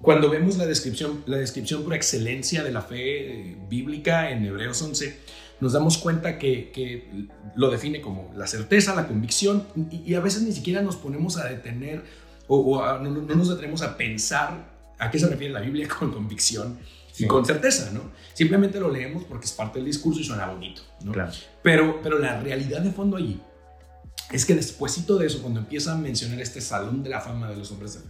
[0.02, 4.82] cuando vemos la descripción, la descripción por excelencia de la fe eh, bíblica en Hebreos
[4.82, 5.18] 11,
[5.62, 10.52] nos damos cuenta que, lo define como la certeza, la convicción, y, a veces ni
[10.52, 12.04] siquiera nos ponemos a detener
[12.48, 14.73] o, no, no, nos detenemos a pensar
[15.04, 16.80] ¿A qué se refiere la Biblia con convicción
[17.18, 17.92] y con certeza?
[17.92, 18.12] ¿no?
[18.34, 20.82] Simplemente lo leemos porque es parte del discurso y suena bonito.
[21.04, 21.14] ¿no?
[21.62, 23.40] Pero, pero la realidad de fondo allí
[24.32, 27.58] es que despuésito de eso, cuando empieza a mencionar este salón de la fama de
[27.58, 28.08] los hombres de fe,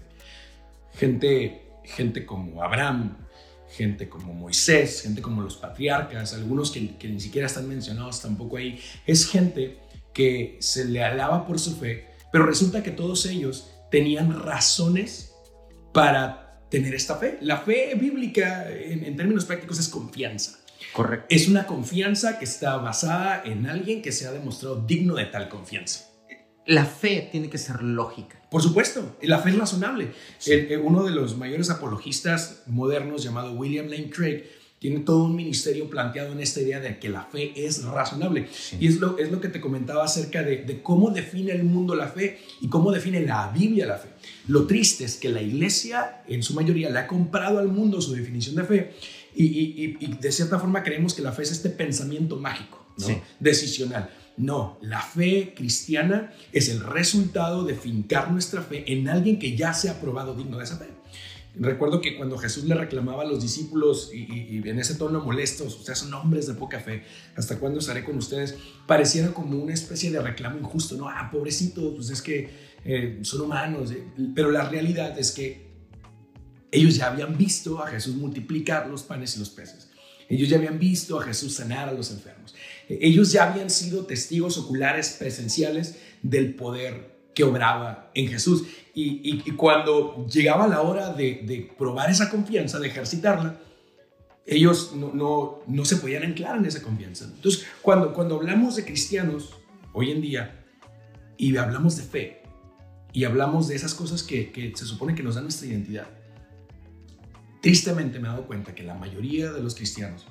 [0.93, 3.17] gente, gente como Abraham,
[3.69, 8.57] gente como Moisés, gente como los patriarcas, algunos que, que, ni siquiera están mencionados tampoco
[8.57, 9.79] ahí, es gente
[10.13, 15.33] que se le alaba por su fe, pero resulta que todos ellos tenían razones
[15.91, 16.42] para
[16.73, 17.37] tener esta fe.
[17.41, 20.57] La fe bíblica, en, términos prácticos, es confianza.
[20.91, 21.27] Correcto.
[21.29, 25.49] Es una confianza que está basada en alguien que se ha demostrado digno de tal
[25.49, 26.09] confianza.
[26.65, 28.41] La fe tiene que ser lógica.
[28.49, 30.13] Por supuesto, la fe es razonable.
[30.83, 34.45] Uno de los mayores apologistas modernos llamado William Lane Craig
[34.83, 38.49] tiene todo un ministerio planteado en esta idea de que la fe es razonable.
[38.81, 42.09] Y es lo, es lo que te comentaba acerca de, cómo define el mundo la
[42.09, 44.09] fe y cómo define la Biblia la fe.
[44.49, 48.11] Lo triste es que la iglesia en su mayoría le ha comprado al mundo su
[48.11, 48.93] definición de fe
[49.33, 52.85] y, de cierta forma creemos que la fe es este pensamiento mágico,
[53.39, 54.09] decisional.
[54.35, 59.73] No, la fe cristiana es el resultado de fincar nuestra fe en alguien que ya
[59.73, 60.87] se ha probado digno de esa fe.
[61.55, 65.99] Recuerdo que cuando Jesús le reclamaba a los discípulos y, en ese tono molestos, ustedes
[65.99, 67.03] son hombres de poca fe,
[67.35, 68.55] ¿hasta cuándo estaré con ustedes?
[68.87, 71.07] Pareciera como una especie de reclamo injusto, ¿no?
[71.07, 72.49] Ah, pobrecitos, pues es que
[72.83, 75.73] eh, son humanos, eh, pero la realidad es que
[76.71, 79.89] ellos ya habían visto a Jesús multiplicar los panes y los peces.
[80.27, 82.55] Ellos ya habían visto a Jesús sanar a los enfermos.
[82.89, 88.63] Ellos ya habían sido testigos oculares presenciales del poder que obraba en Jesús.
[88.95, 93.59] Y, cuando llegaba la hora de, probar esa confianza, de ejercitarla,
[94.45, 97.25] ellos no, no, se podían anclar en esa confianza.
[97.25, 99.53] Entonces, cuando, cuando hablamos de cristianos
[99.93, 100.65] hoy en día
[101.37, 102.43] y hablamos de fe
[103.13, 106.07] y hablamos de esas cosas que, que se supone que nos dan nuestra identidad,
[107.61, 110.27] tristemente me he dado cuenta que la mayoría de los cristianos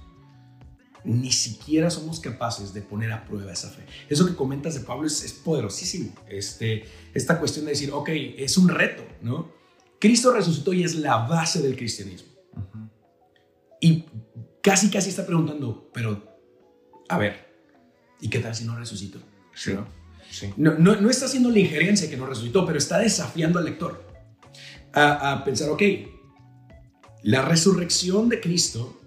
[1.05, 3.85] ni siquiera somos capaces de poner a prueba esa fe.
[4.09, 6.15] Eso que comentas de Pablo es, poderosísimo.
[6.29, 6.85] Este,
[7.15, 9.53] esta cuestión de decir, ok, es un reto, ¿no?
[9.99, 12.29] Cristo resucitó y es la base del cristianismo.
[13.81, 14.05] Y
[14.63, 16.39] casi, casi está preguntando, pero,
[17.09, 17.49] a ver,
[18.21, 19.21] ¿y qué tal si no resucitó?
[19.55, 19.73] Sí.
[20.57, 20.79] ¿No?
[20.79, 24.07] No, no, está haciendo la injerencia que no resucitó, pero está desafiando al lector
[24.93, 25.83] a, a pensar, ok,
[27.23, 29.02] la resurrección de Cristo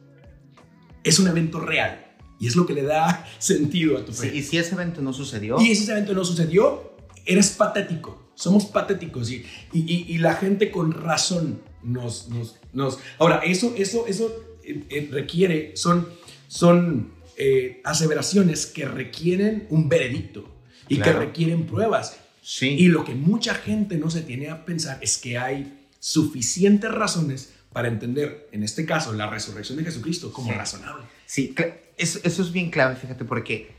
[1.06, 2.02] es un evento real.
[2.38, 4.36] Y es lo que le da sentido a tu fe.
[4.36, 5.58] y si ese evento no sucedió.
[5.62, 8.32] Y si ese evento no sucedió, eres patético.
[8.36, 9.32] Somos patéticos.
[9.32, 13.00] Y, y, la gente con razón nos, nos, nos...
[13.18, 14.30] Ahora, eso, eso, eso
[14.64, 16.10] eh, eh, requiere, son,
[16.50, 20.54] son eh, aseveraciones que requieren un veredicto
[20.90, 22.18] y que requieren pruebas.
[22.42, 22.76] Sí.
[22.78, 27.54] Y lo que mucha gente no se tiene a pensar es que hay suficientes razones
[27.76, 31.04] para entender, en este caso, la resurrección de Jesucristo como razonable.
[31.26, 31.54] Sí,
[31.98, 33.70] eso, es bien clave, fíjate, porque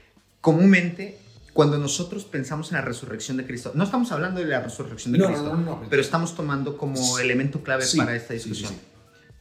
[0.43, 1.17] comúnmente
[1.55, 5.25] cuando nosotros pensamos en la resurrección de Cristo, no estamos hablando de la resurrección de
[5.25, 8.75] Cristo, no, pero estamos tomando como elemento clave para esta discusión.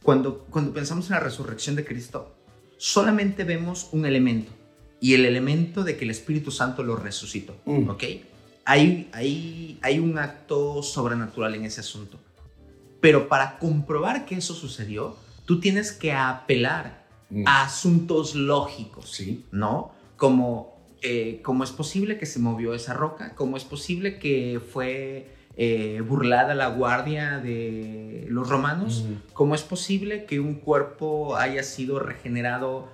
[0.02, 2.34] cuando, cuando pensamos en la resurrección de Cristo,
[2.78, 4.52] solamente vemos un elemento,
[5.00, 7.90] y el elemento de que el Espíritu Santo lo resucitó, mm.
[7.90, 8.04] ¿ok?
[8.64, 12.18] Hay, hay, hay un acto sobrenatural en ese asunto.
[13.00, 17.46] Pero para comprobar que eso sucedió, tú tienes que apelar mm.
[17.46, 19.44] a asuntos lógicos, ¿Sí?
[19.52, 19.92] ¿no?
[20.16, 25.30] Como eh, cómo es posible que se movió esa roca, cómo es posible que fue
[25.56, 29.32] eh, burlada la guardia de los romanos, mm.
[29.32, 32.88] cómo es posible que un cuerpo haya sido regenerado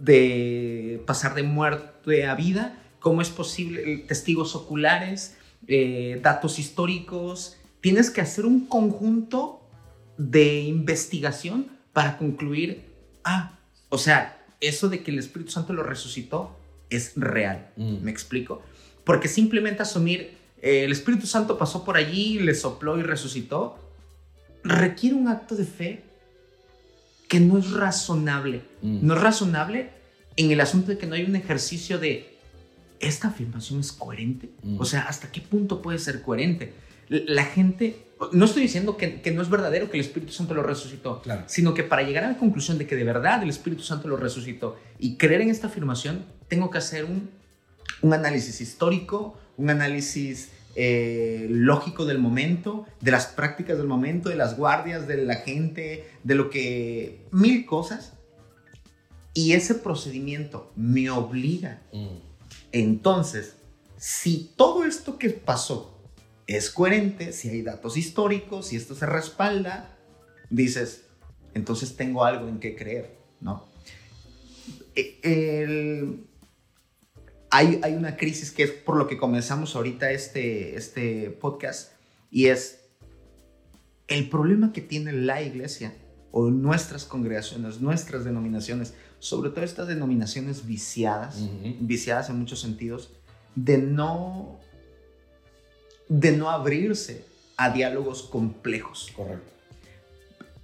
[0.00, 8.08] de pasar de muerte a vida, cómo es posible testigos oculares, eh, datos históricos, tienes
[8.10, 9.60] que hacer un conjunto
[10.16, 12.82] de investigación para concluir,
[13.24, 13.58] ah,
[13.90, 17.72] o sea, eso de que el Espíritu Santo lo resucitó es real.
[17.76, 17.96] Mm.
[18.00, 18.62] ¿Me explico?
[19.04, 23.76] Porque simplemente asumir eh, el Espíritu Santo pasó por allí, le sopló y resucitó,
[24.62, 26.04] requiere un acto de fe
[27.28, 28.62] que no es razonable.
[28.80, 29.06] Mm.
[29.06, 29.90] No es razonable
[30.36, 32.38] en el asunto de que no hay un ejercicio de,
[32.98, 34.48] ¿esta afirmación es coherente?
[34.62, 34.80] Mm.
[34.80, 36.72] O sea, ¿hasta qué punto puede ser coherente?
[37.08, 41.22] La gente, no estoy diciendo que, no es verdadero que el Espíritu Santo lo resucitó,
[41.46, 44.16] sino que para llegar a la conclusión de que de verdad el Espíritu Santo lo
[44.16, 47.30] resucitó y creer en esta afirmación, tengo que hacer un,
[48.12, 54.56] análisis histórico, un análisis eh, lógico del momento, de las prácticas del momento, de las
[54.56, 57.26] guardias, de la gente, de lo que...
[57.30, 58.14] mil cosas.
[59.32, 61.82] Y ese procedimiento me obliga.
[61.92, 62.18] Mm.
[62.72, 63.56] Entonces,
[63.96, 65.93] si todo esto que pasó
[66.46, 69.96] es coherente, si hay datos históricos, si esto se respalda,
[70.50, 71.04] dices,
[71.54, 73.64] entonces tengo algo en qué creer, ¿no?
[74.94, 76.18] E,
[77.50, 81.92] hay, hay, una crisis que es por lo que comenzamos ahorita este, este podcast
[82.30, 82.80] y es
[84.08, 85.94] el problema que tiene la iglesia
[86.30, 91.48] o nuestras congregaciones, nuestras denominaciones, sobre todo estas denominaciones viciadas,
[91.80, 93.12] viciadas en muchos sentidos,
[93.54, 94.58] de no,
[96.08, 97.24] de no abrirse
[97.56, 99.12] a diálogos complejos.
[99.14, 99.52] Correcto.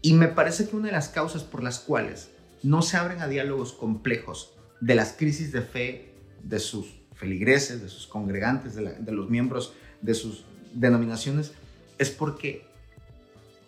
[0.03, 2.31] Y me parece que una de las causas por las cuales
[2.63, 7.89] no se abren a diálogos complejos de las crisis de fe de sus feligreses, de
[7.89, 11.53] sus congregantes, de, de los miembros de sus denominaciones,
[11.99, 12.65] es porque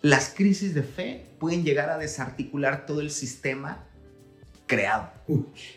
[0.01, 3.85] las crisis de fe pueden llegar a desarticular todo el sistema
[4.65, 5.11] creado.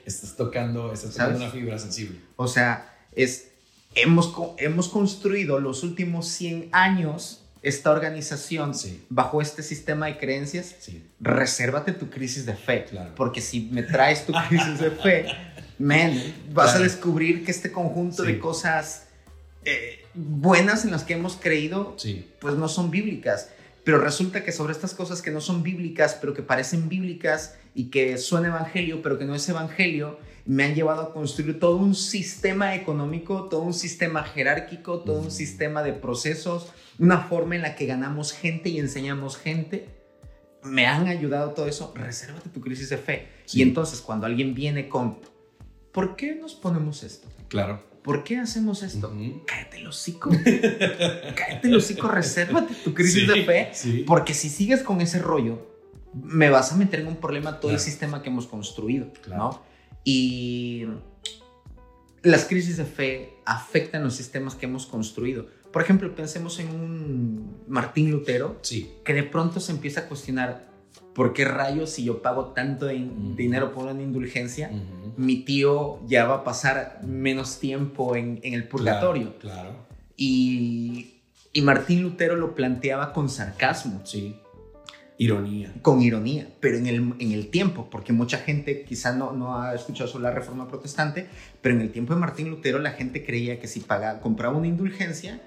[0.04, 2.20] estás tocando, estás tocando una fibra sensible.
[2.36, 3.50] O sea, es,
[3.96, 8.72] hemos, hemos construido los últimos 100 años esta organización
[9.08, 10.76] bajo este sistema de creencias,
[11.18, 12.86] resérvate tu crisis de fe.
[13.16, 15.26] Porque si me traes tu crisis de fe,
[15.78, 16.12] man,
[16.52, 19.08] vas a descubrir que este conjunto de cosas
[19.64, 21.96] eh, buenas en las que hemos creído,
[22.38, 23.50] pues no son bíblicas.
[23.82, 27.90] Pero resulta que sobre estas cosas que no son bíblicas, pero que parecen bíblicas y
[27.90, 31.94] que son evangelio, pero que no es evangelio, me han llevado a construir todo un
[31.94, 37.74] sistema económico, todo un sistema jerárquico, todo un sistema de procesos, una forma en la
[37.74, 39.88] que ganamos gente y enseñamos gente.
[40.62, 41.92] Me han ayudado todo eso.
[41.94, 43.28] Resérvate tu crisis de fe.
[43.52, 45.18] Y entonces cuando alguien viene con,
[45.92, 47.28] ¿por qué nos ponemos esto?
[47.48, 47.82] Claro.
[48.02, 49.12] ¿Por qué hacemos esto?
[49.46, 50.30] Cállate el hocico.
[50.30, 54.04] Cállate el hocico, resérvate tu crisis de fe.
[54.06, 55.74] Porque si sigues con ese rollo,
[56.14, 59.08] me vas a meter en un problema todo el sistema que hemos construido.
[59.28, 59.60] ¿no?
[60.06, 60.84] Y
[62.22, 65.48] las crisis de fe afectan los sistemas que hemos construido.
[65.72, 68.60] Por ejemplo, pensemos en un Martín Lutero,
[69.04, 70.68] que de pronto se empieza a cuestionar,
[71.12, 74.70] ¿por qué rayos si yo pago tanto dinero por una indulgencia,
[75.16, 79.36] mi tío ya va a pasar menos tiempo en, el purgatorio?
[79.40, 79.74] Claro.
[80.16, 81.16] Y,
[81.52, 84.02] y, Martín Lutero lo planteaba con sarcasmo.
[84.04, 84.36] Sí.
[85.18, 85.72] Ironía.
[85.80, 89.74] Con ironía, pero en el, en el tiempo, porque mucha gente quizá no, no ha
[89.74, 91.26] escuchado sobre la reforma protestante,
[91.62, 94.66] pero en el tiempo de Martín Lutero la gente creía que si pagaba, compraba una
[94.66, 95.40] indulgencia,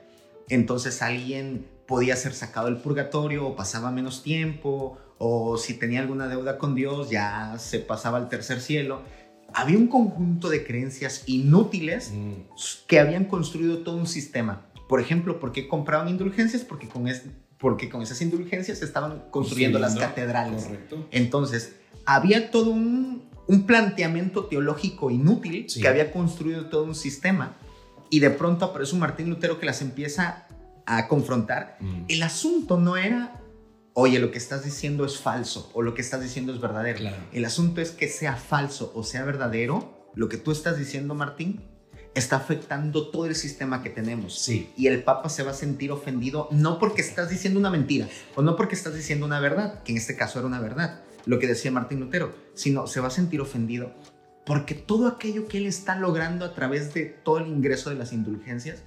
[0.49, 6.27] entonces alguien podía ser sacado del purgatorio o pasaba menos tiempo o si tenía alguna
[6.27, 9.01] deuda con Dios ya se pasaba al tercer cielo.
[9.53, 12.33] Había un conjunto de creencias inútiles mm.
[12.87, 14.67] que habían construido todo un sistema.
[14.87, 16.63] Por ejemplo, ¿por qué compraban indulgencias?
[16.63, 17.07] Porque con,
[17.59, 20.63] porque con esas indulgencias estaban construyendo las catedrales.
[20.63, 21.07] Correcto.
[21.11, 23.27] Entonces, había todo un,
[23.65, 27.55] planteamiento teológico inútil que había construido todo un sistema
[28.11, 30.47] y de pronto aparece un Martín Lutero que las empieza
[30.85, 31.77] a confrontar.
[31.79, 32.03] Mm.
[32.09, 33.39] El asunto no era
[33.93, 36.99] oye, lo que estás diciendo es falso o lo que estás diciendo es verdadero.
[37.33, 41.61] El asunto es que sea falso o sea verdadero, lo que tú estás diciendo, Martín,
[42.15, 44.39] está afectando todo el sistema que tenemos.
[44.39, 44.71] Sí.
[44.75, 48.41] Y el Papa se va a sentir ofendido no porque estás diciendo una mentira o
[48.41, 51.47] no porque estás diciendo una verdad, que en este caso era una verdad, lo que
[51.47, 53.93] decía Martín Lutero, sino se va a sentir ofendido
[54.45, 58.13] porque todo aquello que él está logrando a través de todo el ingreso de las
[58.13, 58.83] indulgencias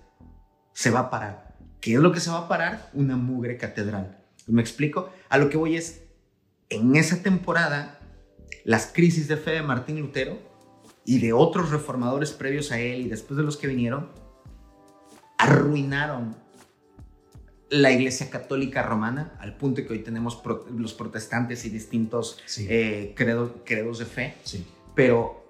[0.73, 1.57] se va a parar.
[1.81, 2.91] ¿Qué es lo que se va a parar?
[2.95, 5.11] Una mugre catedral ¿Me explico?
[5.29, 6.03] A lo que voy es,
[6.69, 8.01] en esa temporada,
[8.65, 10.39] las crisis de fe de Martín Lutero
[11.05, 14.09] y de otros reformadores previos a él y después de los que vinieron,
[15.39, 16.37] arruinaron
[17.71, 20.43] la Iglesia Católica Romana al punto que hoy tenemos
[20.77, 24.35] los protestantes y distintos eh, credos de fe.
[24.45, 24.67] Sí.
[24.95, 25.43] Pero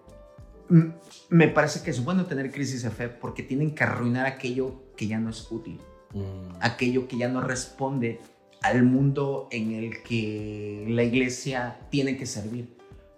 [1.28, 5.06] me parece que es bueno tener crisis de fe porque tienen que arruinar aquello que
[5.06, 5.80] ya no es útil,
[6.14, 6.56] mm.
[6.60, 8.20] aquello que ya no responde
[8.62, 12.68] al mundo en el que la iglesia tiene que servir.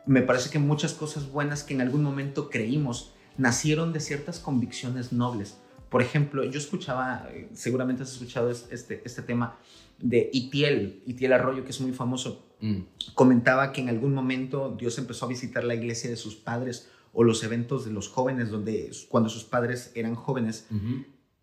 [0.06, 5.12] Me parece que muchas cosas buenas que en algún momento creímos nacieron de ciertas convicciones
[5.12, 5.58] nobles.
[5.88, 9.58] Por ejemplo, yo escuchaba, eh, seguramente has escuchado este, este tema
[9.98, 12.44] de Itiel, Itiel Arroyo, que es muy famoso.
[12.60, 12.80] Mm.
[13.14, 17.22] Comentaba que en algún momento Dios empezó a visitar la iglesia de sus padres o
[17.22, 20.66] los eventos de los jóvenes, donde cuando sus padres eran jóvenes.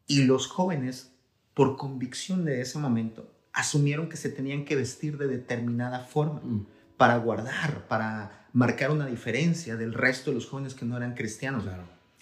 [0.06, 1.14] Y los jóvenes,
[1.54, 6.66] por convicción de ese momento, asumieron que se tenían que vestir de determinada forma mm.
[7.02, 11.64] Para guardar, para marcar una diferencia del resto de los jóvenes que no eran cristianos.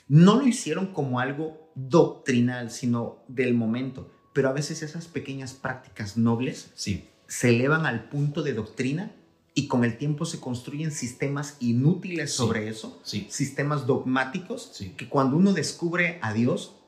[0.07, 4.09] No lo hicieron como algo doctrinal, sino del momento.
[4.31, 7.09] Pero a veces esas pequeñas prácticas nobles sí.
[7.27, 9.11] se elevan al punto de doctrina
[9.53, 15.51] y con el tiempo se construyen sistemas inútiles sobre eso, sistemas dogmáticos, que cuando uno
[15.51, 16.78] descubre a Dios,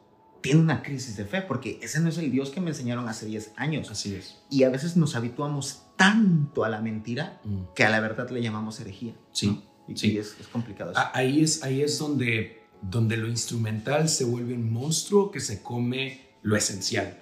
[0.41, 3.25] tiene una crisis de fe, porque ese no es el Dios que me enseñaron hace
[3.25, 3.89] 10 años.
[3.91, 4.39] Así es.
[4.49, 7.73] Y a veces nos habituamos tanto a la mentira mm.
[7.75, 9.13] que a la verdad le llamamos herejía.
[9.31, 9.61] Sí.
[9.87, 10.17] Y, sí.
[10.17, 10.93] es, complicado.
[11.13, 16.29] Ahí es, ahí es donde, donde lo instrumental se vuelve un monstruo que se come
[16.41, 17.17] lo esencial.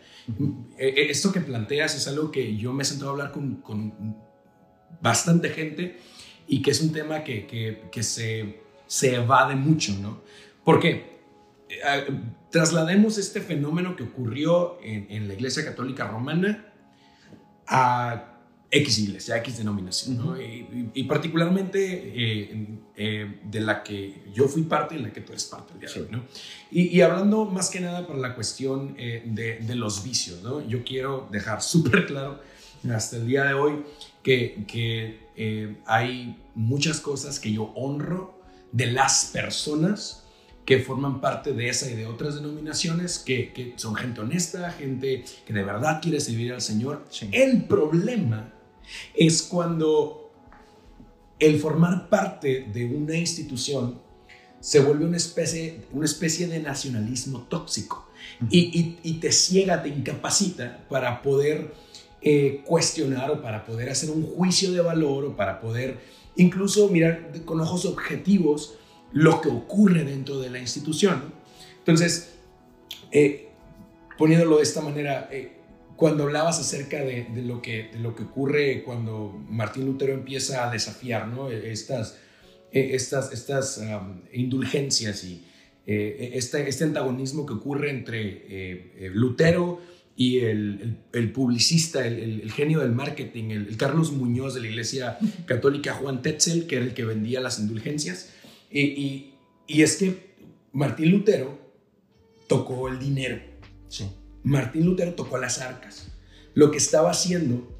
[0.77, 3.55] E, e, esto que planteas es algo que yo me he sentado a hablar con,
[3.55, 4.15] con
[5.01, 5.97] bastante gente
[6.47, 7.45] y que es un tema que,
[7.91, 10.21] que, se, se, evade mucho, ¿no?
[10.63, 11.18] Porque eh,
[12.49, 16.65] traslademos este fenómeno que ocurrió en, en la Iglesia Católica Romana
[17.67, 18.29] a
[18.71, 20.37] X iglesia, X denominación,
[20.93, 25.45] y, particularmente eh, eh, de la que yo fui parte y la que tú eres
[25.45, 26.23] parte del día de hoy, ¿no?
[26.71, 30.65] Y, hablando más que nada por la cuestión eh, de, los vicios, ¿no?
[30.67, 32.39] Yo quiero dejar súper claro
[32.93, 33.83] hasta el día de hoy
[34.21, 38.39] que, que hay muchas cosas que yo honro
[38.71, 40.27] de las personas
[40.69, 45.23] que forman parte de esa y de otras denominaciones, que, que son gente honesta, gente
[45.43, 47.07] que de verdad quiere servir al Señor.
[47.31, 48.53] El problema
[49.15, 50.31] es cuando
[51.39, 53.99] el formar parte de una institución
[54.59, 58.07] se vuelve una especie, una especie de nacionalismo tóxico
[58.51, 61.73] y, te ciega, te incapacita para poder
[62.21, 65.97] eh, cuestionar o para poder hacer un juicio de valor o para poder
[66.35, 68.75] incluso mirar con ojos objetivos
[69.11, 71.33] lo que ocurre dentro de la institución.
[71.79, 72.33] Entonces,
[73.11, 73.49] eh,
[74.17, 75.53] poniéndolo de esta manera, eh,
[75.95, 81.27] cuando hablabas acerca de, lo que, lo que ocurre cuando Martín Lutero empieza a desafiar
[81.27, 81.49] ¿no?
[81.49, 82.17] estas,
[82.71, 83.81] eh, estas, estas
[84.31, 85.45] indulgencias y
[85.85, 89.81] este, este, antagonismo que ocurre entre eh, Lutero
[90.15, 90.97] y el,
[91.33, 96.75] publicista, el, genio del marketing, el, Carlos Muñoz de la Iglesia Católica, Juan Tetzel, que
[96.75, 98.33] era el que vendía las indulgencias.
[98.71, 99.33] Y,
[99.67, 100.35] y es que
[100.71, 101.59] Martín Lutero
[102.47, 103.39] tocó el dinero.
[103.87, 104.09] Sí.
[104.43, 106.11] Martín Lutero tocó las arcas.
[106.53, 107.79] Lo que estaba haciendo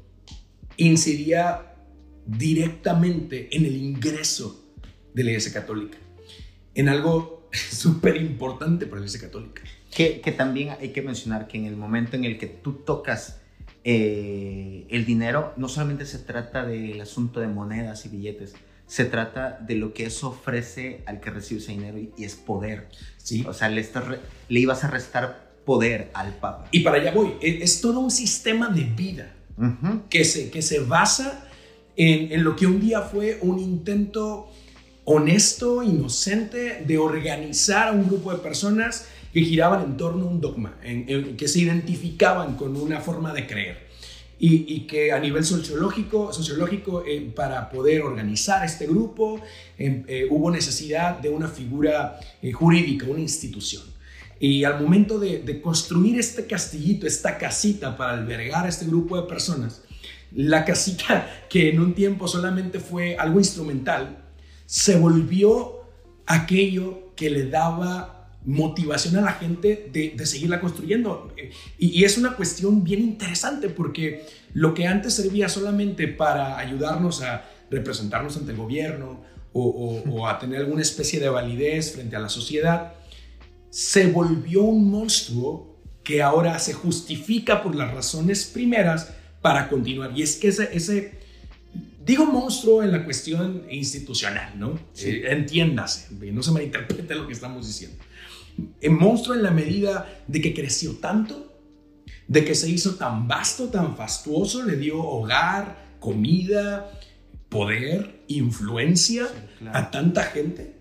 [0.76, 1.74] incidía
[2.26, 4.64] directamente en el ingreso
[5.14, 5.98] de la Iglesia Católica,
[6.74, 9.62] en algo súper importante para la Iglesia Católica.
[9.90, 13.40] Que, también hay que mencionar que en el momento en el que tú tocas
[13.82, 18.54] eh, el dinero, no solamente se trata del asunto de monedas y billetes,
[18.90, 22.88] se trata de lo que eso ofrece al que recibe ese dinero y, es poder.
[23.18, 23.44] ¿Sí?
[23.46, 23.88] O sea, le,
[24.48, 26.66] le ibas a restar poder al Papa.
[26.72, 27.34] Y para allá voy.
[27.40, 29.32] E, es, todo un sistema de vida
[30.08, 31.46] que, se, que se basa
[31.94, 34.50] en, en, lo que un día fue un intento
[35.04, 40.40] honesto, inocente, de organizar a un grupo de personas que giraban en torno a un
[40.40, 43.89] dogma, en, que se identificaban con una forma de creer.
[44.42, 49.38] Y, que a nivel sociológico, sociológico eh, para poder organizar este grupo
[49.76, 53.82] em, eh, hubo necesidad de una figura eh, jurídica, una institución.
[54.38, 59.28] Y al momento de, construir este castillito, esta casita para albergar a este grupo de
[59.28, 59.82] personas,
[60.32, 64.24] la casita que en un tiempo solamente fue algo instrumental,
[64.64, 65.82] se volvió
[66.24, 71.34] aquello que le daba motivación a la gente de, seguirla construyendo.
[71.78, 77.44] Y, es una cuestión bien interesante porque lo que antes servía solamente para ayudarnos a
[77.70, 79.22] representarnos ante el gobierno
[79.52, 82.94] o a tener alguna especie de validez frente a la sociedad,
[83.70, 90.16] se volvió un monstruo que ahora se justifica por las razones primeras para continuar.
[90.16, 91.20] Y es que ese, ese
[92.04, 94.78] digo monstruo en la cuestión institucional, ¿no?
[94.98, 97.96] Eh, entiéndase, no se malinterprete lo que estamos diciendo.
[98.80, 101.50] El monstruo en la medida de que creció tanto,
[102.28, 106.90] de que se hizo tan vasto, tan fastuoso, le dio hogar, comida,
[107.48, 109.26] poder, influencia
[109.72, 110.76] a tanta gente,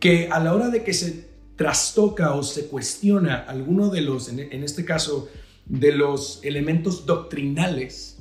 [0.00, 4.62] que a la hora de que se trastoca o se cuestiona alguno de los, en,
[4.62, 5.28] este caso,
[5.66, 8.18] de los elementos doctrinales,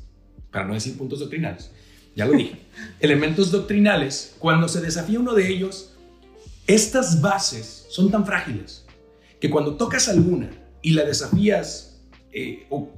[0.52, 1.72] para no decir puntos doctrinales,
[2.16, 2.56] ya lo dije,
[3.00, 5.94] elementos doctrinales, cuando se desafía uno de ellos,
[6.66, 8.86] estas bases son tan frágiles
[9.40, 10.50] que cuando tocas alguna
[10.82, 12.90] y la desafías eh, o,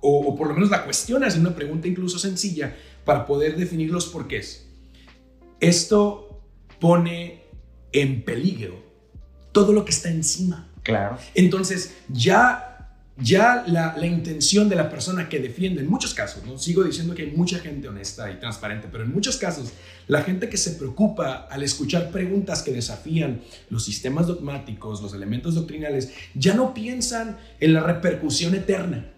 [0.00, 4.06] o, por lo menos la cuestionas en una pregunta incluso sencilla para poder definir los
[4.06, 4.66] porqués,
[5.60, 6.42] esto
[6.80, 7.44] pone
[7.92, 8.82] en peligro
[9.52, 10.68] todo lo que está encima.
[10.82, 11.16] Claro.
[11.34, 12.73] Entonces, ya
[13.16, 17.14] ya la, la, intención de la persona que defiende, en muchos casos, no sigo diciendo
[17.14, 19.72] que hay mucha gente honesta y transparente, pero en muchos casos,
[20.08, 23.40] la gente que se preocupa al escuchar preguntas que desafían
[23.70, 29.12] los sistemas dogmáticos, los elementos doctrinales, ya no piensan en la repercusión eterna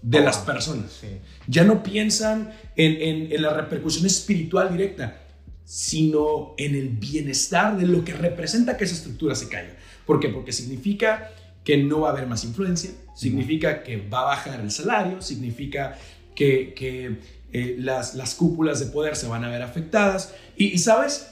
[0.00, 1.00] de las oh, personas,
[1.46, 5.18] ya no piensan en, en, en la repercusión espiritual directa,
[5.64, 9.76] sino en el bienestar de lo que representa que esa estructura se caiga.
[10.06, 10.28] ¿Por qué?
[10.28, 11.30] Porque significa
[11.64, 15.96] que no va a haber más influencia, significa que va a bajar el salario, significa
[16.34, 17.20] que, que
[17.52, 20.34] eh, las, las, cúpulas de poder se van a ver afectadas.
[20.56, 21.28] Y, sabes,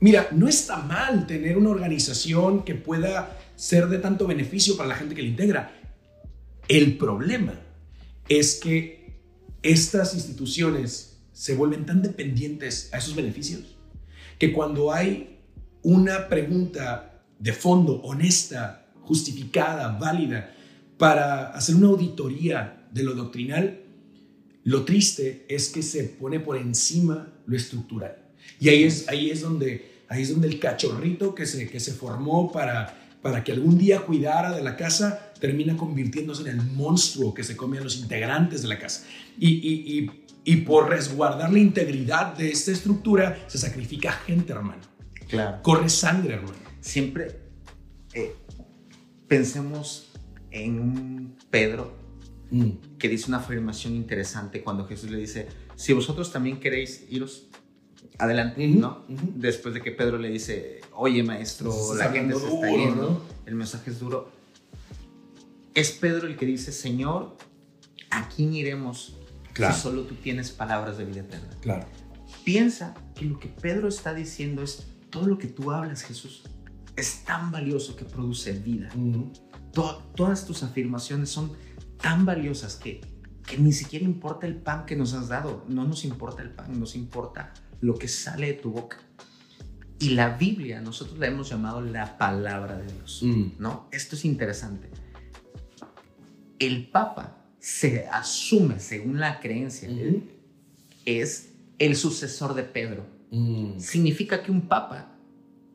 [0.00, 4.94] mira, no está mal tener una organización que pueda ser de tanto beneficio para la
[4.94, 5.72] gente que la integra.
[6.68, 7.54] El problema
[8.28, 9.18] es que
[9.62, 13.76] estas instituciones se vuelven tan dependientes a esos beneficios
[14.38, 15.40] que cuando hay
[15.82, 20.54] una pregunta de fondo, honesta, justificada, válida,
[20.98, 23.80] para hacer una auditoría de lo doctrinal,
[24.64, 28.16] lo triste es que se pone por encima lo estructural.
[28.60, 31.92] Y ahí es, ahí es, donde, ahí es donde el cachorrito que se, que se
[31.94, 37.32] formó para, para que algún día cuidara de la casa termina convirtiéndose en el monstruo
[37.32, 39.06] que se come a los integrantes de la casa.
[39.38, 40.10] Y, y,
[40.44, 44.82] y, por resguardar la integridad de esta estructura se sacrifica gente, hermano.
[45.28, 45.62] Claro.
[45.62, 46.56] Corre sangre, hermano.
[46.80, 47.40] Siempre
[48.12, 48.34] eh,
[49.28, 50.08] pensemos
[50.50, 51.92] en un Pedro
[52.50, 52.98] mm.
[52.98, 57.48] que dice una afirmación interesante cuando Jesús le dice, si vosotros también queréis iros
[58.18, 59.04] adelante, ¿no?
[59.08, 63.90] Después de que Pedro le dice, oye maestro, la gente se está yendo, el mensaje
[63.90, 64.32] es duro.
[65.74, 67.36] Es Pedro el que dice, Señor,
[68.10, 69.14] ¿a quién iremos
[69.54, 71.50] si solo tú tienes palabras de vida eterna?
[71.60, 71.86] Claro.
[72.44, 76.42] Piensa que lo que Pedro está diciendo es, todo lo que tú hablas, Jesús,
[76.98, 78.90] es tan valioso que produce vida.
[80.16, 81.52] todas tus afirmaciones son
[82.00, 83.00] tan valiosas que,
[83.46, 86.78] que ni siquiera importa el pan que nos has dado, no nos importa el pan,
[86.78, 88.98] nos importa lo que sale de tu boca.
[90.00, 93.52] Y la Biblia, nosotros la hemos llamado la palabra de Dios, mm.
[93.58, 93.88] ¿no?
[93.92, 94.90] Esto es interesante.
[96.58, 99.88] El Papa se asume, según la creencia,
[101.04, 103.06] es el sucesor de Pedro.
[103.30, 103.78] Mm.
[103.78, 105.17] Significa que un Papa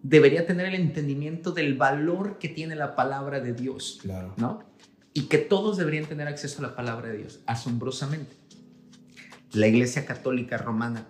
[0.03, 4.33] debería tener el entendimiento del valor que tiene la palabra de Dios, claro.
[4.37, 4.63] ¿no?
[5.13, 8.35] Y que todos deberían tener acceso a la palabra de Dios, asombrosamente.
[9.53, 11.07] La Iglesia Católica Romana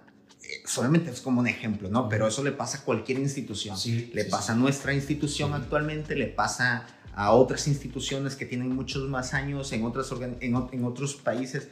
[0.66, 2.10] solamente es como un ejemplo, ¿no?
[2.10, 3.78] Pero eso le pasa a cualquier institución.
[4.14, 6.86] le pasa a nuestra institución actualmente, le pasa
[7.16, 11.70] a otras instituciones que tienen muchos más años en, otras en, otros países.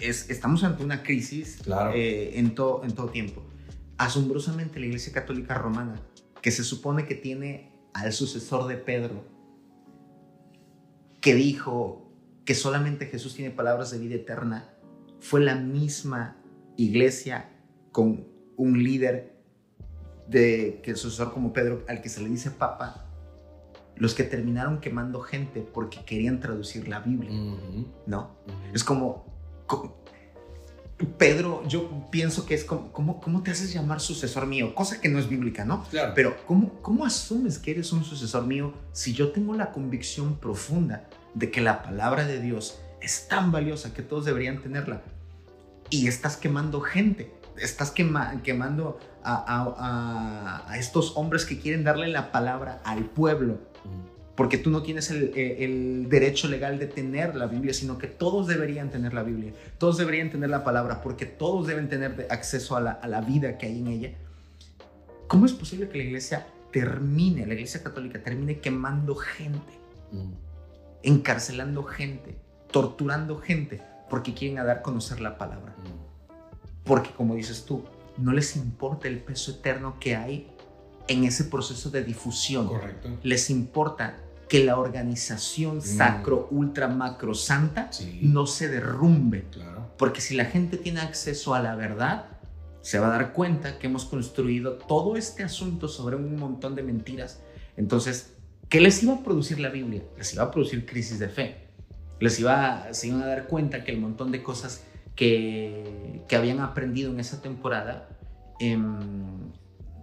[0.00, 1.58] Es, estamos ante una crisis
[1.94, 3.42] eh, en todo tiempo.
[3.98, 6.00] Asombrosamente la Iglesia Católica Romana,
[6.42, 9.24] que se supone que tiene al sucesor de Pedro,
[11.20, 12.12] que dijo
[12.44, 14.74] que solamente Jesús tiene palabras de vida eterna,
[15.20, 16.36] fue la misma
[16.76, 17.48] iglesia
[17.92, 18.26] con
[18.56, 19.36] un líder
[20.26, 23.06] de que el sucesor como Pedro, al que se le dice papa,
[23.96, 27.38] los que terminaron quemando gente porque querían traducir la Biblia,
[28.06, 28.36] ¿no?
[28.74, 29.26] Es como,
[31.06, 34.74] Pedro, yo pienso que es como, ¿cómo, te haces llamar sucesor mío?
[34.74, 35.84] Cosa que no es bíblica, ¿no?
[35.84, 36.12] Claro.
[36.14, 41.08] Pero ¿cómo, ¿cómo asumes que eres un sucesor mío si yo tengo la convicción profunda
[41.34, 45.02] de que la palabra de Dios es tan valiosa que todos deberían tenerla
[45.90, 47.42] y estás quemando gente?
[47.56, 53.58] estás quemando a, estos hombres que quieren darle la palabra al pueblo,
[54.34, 58.90] porque tú no tienes el, derecho legal de tener la Biblia, sino que todos deberían
[58.90, 63.20] tener la Biblia, todos deberían tener la palabra, porque todos deben tener acceso a la,
[63.20, 64.12] vida que hay en ella.
[65.28, 69.72] ¿Cómo es posible que la iglesia termine, la iglesia católica termine quemando gente,
[71.02, 72.34] encarcelando gente,
[72.70, 75.74] torturando gente, porque quieren dar a conocer la palabra?
[76.84, 77.84] Porque como dices tú,
[78.16, 80.48] no les importa el peso eterno que hay
[81.08, 82.66] en ese proceso de difusión.
[82.66, 83.08] Correcto.
[83.22, 84.18] Les importa
[84.48, 85.82] que la organización mm.
[85.82, 87.90] sacro, ultra, macro, santa
[88.20, 89.44] no se derrumbe.
[89.50, 89.92] Claro.
[89.96, 92.26] Porque si la gente tiene acceso a la verdad,
[92.82, 96.82] se va a dar cuenta que hemos construido todo este asunto sobre un montón de
[96.82, 97.40] mentiras.
[97.76, 98.34] Entonces,
[98.68, 100.02] ¿qué les iba a producir la Biblia?
[100.18, 101.68] Les iba a producir crisis de fe.
[102.20, 104.82] Les iba, se iban a dar cuenta que el montón de cosas
[105.14, 108.08] que, que habían aprendido en esa temporada
[108.58, 108.98] em,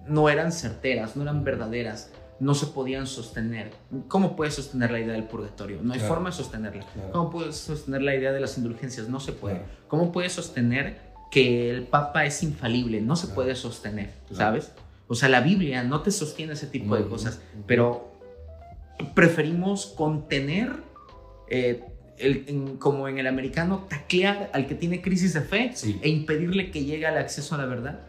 [0.07, 3.71] no eran certeras, no eran verdaderas, no se podían sostener.
[4.07, 5.79] ¿Cómo puedes sostener la idea del purgatorio?
[5.81, 6.85] No hay forma de sostenerla.
[7.11, 9.09] ¿Cómo puedes sostener la idea de las indulgencias?
[9.09, 9.61] No se puede.
[9.87, 10.99] ¿Cómo puedes sostener
[11.31, 13.01] que el Papa es infalible?
[13.01, 14.71] No se puede sostener, ¿sabes?
[15.07, 18.11] O sea, la Biblia no te sostiene ese tipo de cosas, pero
[19.15, 20.71] preferimos contener
[21.49, 21.83] eh,
[22.79, 27.05] como en el americano, taclear al que tiene crisis de fe e impedirle que llegue
[27.05, 28.01] al acceso a la verdad.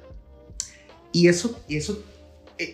[1.12, 2.04] Y eso, y eso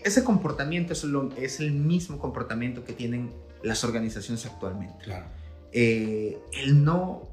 [0.04, 1.04] ese comportamiento es,
[1.38, 3.32] es, el mismo comportamiento que tienen
[3.62, 5.04] las organizaciones actualmente.
[5.04, 5.26] Claro.
[5.72, 7.28] Eh, el no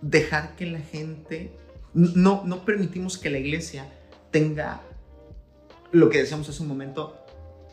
[0.00, 1.56] dejar que la gente,
[1.94, 3.86] no, no permitimos que la iglesia
[4.30, 4.82] tenga
[5.92, 7.16] lo que decíamos hace un momento,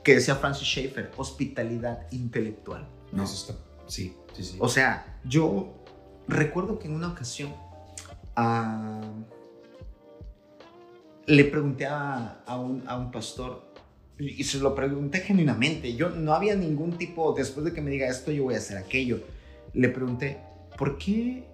[0.03, 2.87] que decía Francis Schaeffer, hospitalidad intelectual.
[3.11, 3.23] ¿no?
[3.23, 4.15] Eso está, sí.
[4.59, 5.73] O sea, yo
[6.27, 7.53] recuerdo que en una ocasión
[8.35, 9.01] ah,
[11.25, 13.68] le pregunté a, un, pastor
[14.19, 15.95] y se lo pregunté genuinamente.
[15.95, 18.77] Yo no había ningún tipo, después de que me diga esto, yo voy a hacer
[18.77, 19.21] aquello.
[19.73, 20.39] Le pregunté,
[20.77, 21.45] ¿por qué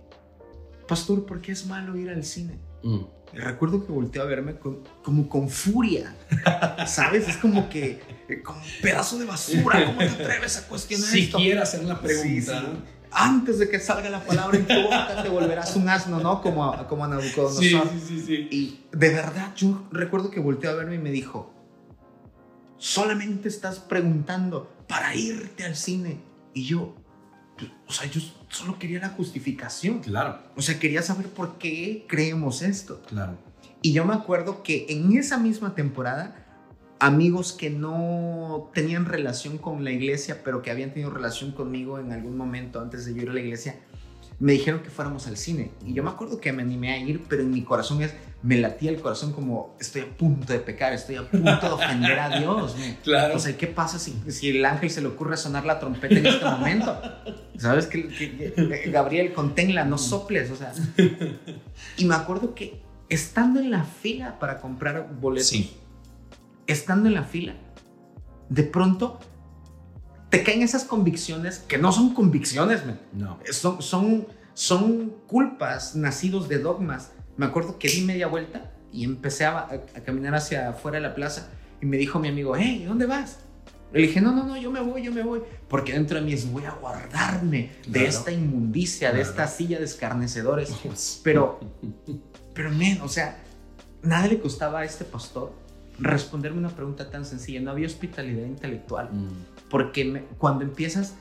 [0.87, 2.57] pastor, ¿por qué es malo ir al cine?
[2.83, 2.99] Mm.
[3.33, 4.55] recuerdo que volteó a verme
[5.03, 6.15] como con furia,
[6.85, 7.27] ¿sabes?
[7.27, 7.99] Es como que,
[8.43, 11.39] como un pedazo de basura, ¿cómo te atreves a cuestionar si esto?
[11.39, 12.63] Si hacer la pregunta.
[13.11, 16.41] Antes de que salga la palabra en tu boca, te volverás un asno, ¿no?
[16.41, 17.89] Como, como Nabucodonosor.
[17.89, 21.54] Sí, sí, sí, Y de verdad, yo recuerdo que volteó a verme y me dijo,
[22.77, 26.19] solamente estás preguntando para irte al cine.
[26.53, 26.95] Y yo,
[27.87, 29.99] o sea, yo solo quería la justificación.
[29.99, 30.39] Claro.
[30.55, 33.01] O sea, quería saber por qué creemos esto.
[33.07, 33.37] Claro.
[33.81, 36.45] Y yo me acuerdo que en esa misma temporada,
[36.99, 42.11] amigos que no tenían relación con la iglesia, pero que habían tenido relación conmigo en
[42.11, 43.79] algún momento antes de yo ir a la iglesia,
[44.39, 45.71] me dijeron que fuéramos al cine.
[45.85, 48.13] Y yo me acuerdo que me animé a ir, pero en mi corazón es,
[48.43, 52.19] me latía el corazón como, estoy a punto de pecar, estoy a punto de ofender
[52.19, 52.75] a Dios.
[53.03, 53.35] Claro.
[53.35, 56.25] O sea, ¿qué pasa si, si el ángel se le ocurre sonar la trompeta en
[56.25, 57.01] este momento?
[57.57, 57.87] ¿Sabes?
[57.87, 60.51] Que, que, Gabriel, conténla, no soples.
[60.51, 60.73] O sea.
[61.97, 65.73] Y me acuerdo que estando en la fila para comprar boletos,
[66.67, 67.55] estando en la fila,
[68.49, 69.19] de pronto
[70.35, 72.81] te caen esas convicciones que no son convicciones,
[73.13, 73.39] no.
[73.51, 77.11] son, son, son culpas nacidos de dogmas.
[77.37, 79.69] Me acuerdo que di media vuelta y empecé a,
[80.05, 81.47] caminar hacia afuera de la plaza
[81.81, 83.39] y me dijo mi amigo, hey, ¿dónde vas?
[83.93, 85.41] Le dije, no, no, no, yo me voy, yo me voy.
[85.69, 89.85] Porque dentro de mí es, voy a guardarme de esta inmundicia, de esta silla de
[89.85, 90.73] escarnecedores.
[91.23, 91.61] Pero,
[92.53, 93.41] pero, men, o sea,
[94.01, 95.53] nada le costaba a este pastor
[95.99, 97.61] responderme una pregunta tan sencilla.
[97.61, 99.09] No había hospitalidad intelectual.
[99.11, 99.69] Mm.
[99.69, 101.15] Porque cuando empiezas,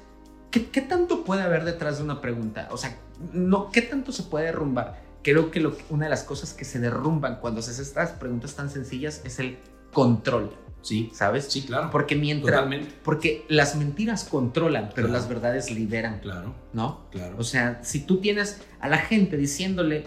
[0.50, 2.68] ¿qué, tanto puede haber detrás de una pregunta?
[2.70, 2.96] O sea,
[3.32, 5.02] no, ¿qué tanto se puede derrumbar?
[5.22, 9.22] Creo que una de las cosas que se derrumban cuando haces estas preguntas tan sencillas
[9.24, 9.58] es el
[9.92, 10.52] control.
[10.82, 11.46] Sí, ¿sabes?
[11.46, 11.88] Sí, claro.
[11.90, 12.62] Porque mientras.
[13.02, 16.18] Porque las mentiras controlan, pero las verdades liberan.
[16.20, 16.54] Claro.
[16.74, 17.06] ¿No?
[17.10, 17.36] Claro.
[17.38, 20.04] O sea, si tú tienes a la gente diciéndole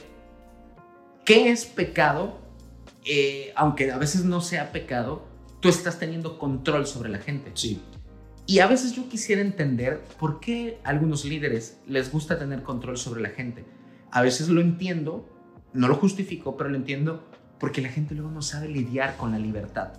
[1.26, 2.38] qué es pecado,
[3.08, 5.26] eh, aunque a veces no sea pecado,
[5.60, 7.52] tú estás teniendo control sobre la gente.
[7.54, 7.82] Sí.
[8.46, 12.98] Y a veces yo quisiera entender por qué a algunos líderes les gusta tener control
[12.98, 13.66] sobre la gente.
[14.12, 15.28] A veces lo entiendo,
[15.74, 17.28] no lo justifico, pero lo entiendo
[17.60, 19.94] porque la gente luego no sabe lidiar con la libertad.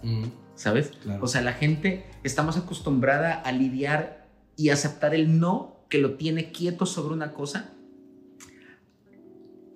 [0.55, 0.93] ¿Sabes?
[1.21, 6.15] O sea, la gente está más acostumbrada a lidiar y aceptar el no que lo
[6.15, 7.73] tiene quieto sobre una cosa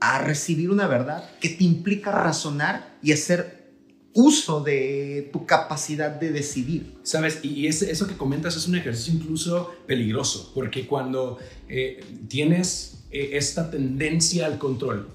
[0.05, 3.71] a recibir una verdad que te implica razonar y hacer
[4.13, 6.97] uso de tu capacidad de decidir.
[7.05, 11.39] Sabes, y eso que comentas es un ejercicio incluso peligroso, porque cuando
[11.69, 15.09] eh, tienes eh, esta tendencia al control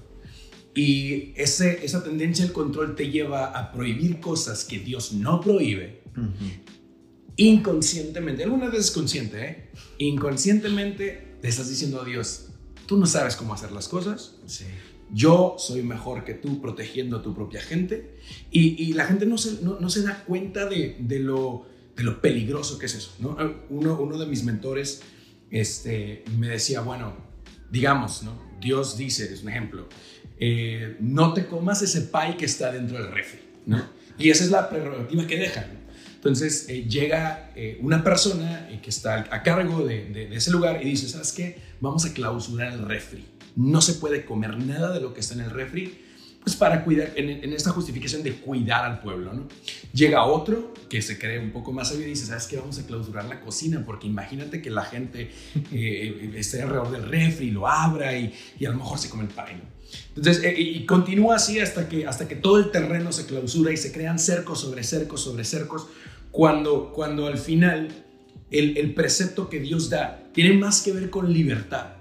[0.74, 6.00] y ese, esa tendencia al control te lleva a prohibir cosas que Dios no prohíbe,
[7.36, 9.70] inconscientemente, alguna vez consciente, ¿eh?
[9.98, 12.47] inconscientemente te estás diciendo a Dios,
[12.88, 14.34] tú no sabes cómo hacer las cosas.
[14.46, 14.64] Sí
[15.12, 18.18] yo soy mejor que tú protegiendo a tu propia gente
[18.50, 21.66] y, la gente no se, no, se da cuenta de, de, lo,
[21.96, 23.14] de lo peligroso que es eso.
[23.18, 23.36] ¿no?
[23.70, 25.02] Uno, uno de mis mentores
[25.50, 27.16] este, me decía, bueno,
[27.70, 28.48] digamos, ¿no?
[28.60, 29.88] Dios dice, es un ejemplo,
[30.38, 33.40] eh, no te comas ese pie que está dentro del refri.
[33.66, 33.82] ¿no?
[34.18, 35.77] Y esa es la prerrogativa que dejan.
[36.18, 41.08] Entonces eh, llega eh, una persona que está a cargo de, ese lugar y dice,
[41.08, 41.58] ¿sabes qué?
[41.80, 43.24] Vamos a clausurar el refri
[43.58, 45.98] no se puede comer nada de lo que está en el refri,
[46.44, 49.48] pues para cuidar, en, esta justificación de cuidar al pueblo, ¿no?
[49.92, 52.56] Llega otro que se cree un poco más sabio y dice, ¿sabes qué?
[52.56, 55.32] Vamos a clausurar la cocina, porque imagínate que la gente
[55.72, 58.32] eh, esté alrededor del refri, lo abra y,
[58.64, 59.60] a lo mejor se come el pan,
[60.16, 63.76] Entonces, eh, y continúa así hasta que, hasta que todo el terreno se clausura y
[63.76, 65.86] se crean cercos sobre cercos sobre cercos,
[66.30, 67.88] cuando, cuando al final
[68.50, 71.98] el, el precepto que Dios da tiene más que ver con libertad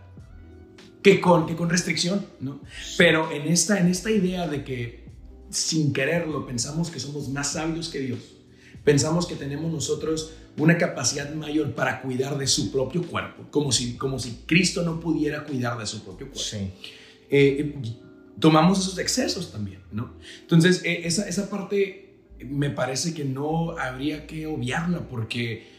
[1.08, 2.60] que con, que con restricción, ¿no?
[2.98, 5.06] Pero en esta, en esta idea de que
[5.50, 8.20] sin quererlo pensamos que somos más sabios que Dios,
[8.84, 13.96] pensamos que tenemos nosotros una capacidad mayor para cuidar de su propio cuerpo, como si,
[13.96, 16.44] como si Cristo no pudiera cuidar de su propio cuerpo.
[16.44, 16.74] Sí.
[17.30, 17.76] Eh,
[18.40, 20.14] tomamos esos excesos también, ¿no?
[20.42, 25.78] Entonces, eh, esa, esa parte me parece que no habría que obviarla porque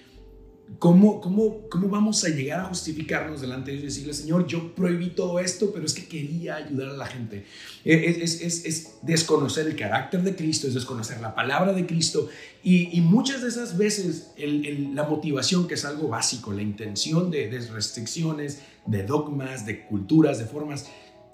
[0.79, 4.75] ¿Cómo, cómo, ¿Cómo vamos a llegar a justificarnos delante de Dios y decirle, Señor, yo
[4.75, 7.47] prohibí todo esto, pero es que quería ayudar a la gente?
[7.87, 12.29] Eh, es, es, es desconocer el carácter de Cristo, es desconocer la palabra de Cristo
[12.63, 17.31] y, y muchas de esas veces el, la motivación, que es algo básico, la intención
[17.31, 20.87] de, de restricciones, de dogmas, de culturas, de formas,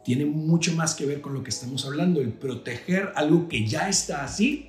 [0.04, 3.88] tiene mucho más que ver con lo que estamos hablando, el proteger algo que ya
[3.88, 4.68] está así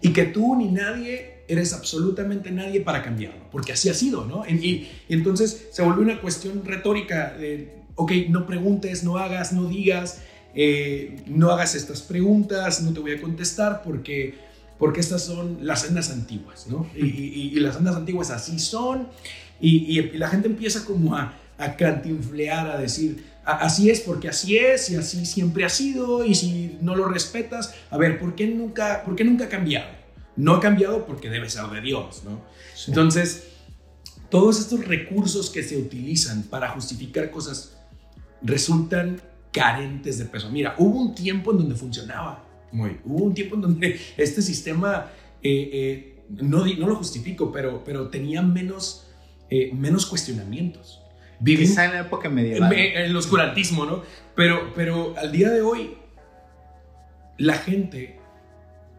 [0.00, 4.46] y que tú ni nadie eres absolutamente nadie para cambiarlo, porque así ha sido, ¿no?
[4.46, 10.22] Y, entonces se volvió una cuestión retórica de, ok, no preguntes, no hagas, no digas,
[10.54, 14.34] eh, no hagas estas preguntas, no te voy a contestar porque,
[14.78, 16.88] porque estas son las sendas antiguas, ¿no?
[16.94, 19.08] Y, las sendas antiguas así son,
[19.60, 24.90] y, la gente empieza como a, a cantinflear, a decir, así es porque así es
[24.90, 29.02] y así siempre ha sido y si no lo respetas, a ver, ¿por qué nunca,
[29.04, 29.90] por qué nunca ha cambiado?
[30.36, 32.40] No ha cambiado porque debe ser de Dios, ¿no?
[32.86, 33.48] Entonces,
[34.30, 37.76] todos estos recursos que se utilizan para justificar cosas
[38.42, 39.20] resultan
[39.52, 40.50] carentes de peso.
[40.50, 45.10] Mira, hubo un tiempo en donde funcionaba, muy, hubo un tiempo en donde este sistema,
[45.42, 49.08] eh, eh, no, no lo justifico, pero, pero tenía menos,
[49.50, 50.99] eh, menos cuestionamientos.
[51.44, 52.72] Quizá en la época medieval.
[52.72, 54.02] En, el oscurantismo, ¿no?
[54.34, 55.96] Pero, pero al día de hoy,
[57.38, 58.18] la gente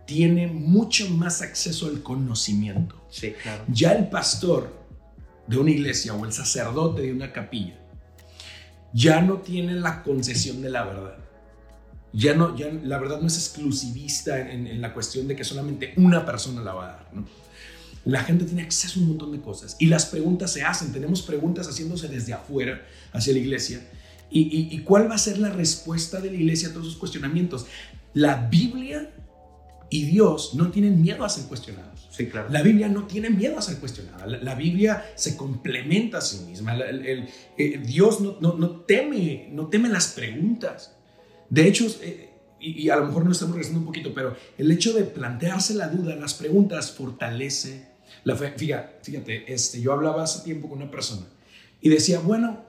[0.05, 3.01] tiene mucho más acceso al conocimiento.
[3.09, 3.63] Sí, claro.
[3.67, 4.73] Ya el pastor
[5.47, 7.77] de una iglesia o el sacerdote de una capilla
[8.93, 11.17] ya no tiene la concesión de la verdad.
[12.13, 15.93] Ya no, ya la verdad no es exclusivista en, en la cuestión de que solamente
[15.95, 17.25] una persona la va a dar, ¿no?
[18.05, 20.91] La gente tiene acceso a un montón de cosas y las preguntas se hacen.
[20.91, 22.81] Tenemos preguntas haciéndose desde afuera
[23.13, 23.81] hacia la iglesia.
[24.33, 27.65] ¿Y, cuál va a ser la respuesta de la iglesia a todos esos cuestionamientos?
[28.13, 29.11] La Biblia
[29.89, 32.07] y Dios no tienen miedo a ser cuestionados.
[32.11, 32.49] Sí, claro.
[32.49, 34.25] La Biblia no tiene miedo a ser cuestionada.
[34.25, 36.75] La, Biblia se complementa a sí misma.
[36.75, 37.27] El,
[37.57, 40.95] eh, Dios no, no, teme, no teme las preguntas.
[41.49, 42.29] De hecho, eh,
[42.61, 45.73] y, y, a lo mejor no estamos regresando un poquito, pero el hecho de plantearse
[45.73, 47.90] la duda, las preguntas, fortalece
[48.23, 51.25] la fe, fíjate, fíjate este, yo hablaba hace tiempo con una persona
[51.81, 52.63] y decía, bueno,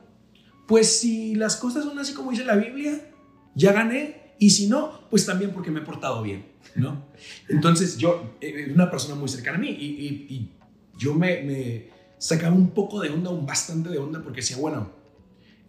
[0.66, 3.10] pues si las cosas son así como dice la Biblia,
[3.54, 4.22] ya gané.
[4.38, 7.04] Y si no, pues también porque me he portado bien, ¿no?
[7.48, 10.50] Entonces yo, eh, una persona muy cercana a mí y,
[10.98, 14.90] yo me, me, sacaba un poco de onda, un bastante de onda, porque decía, bueno,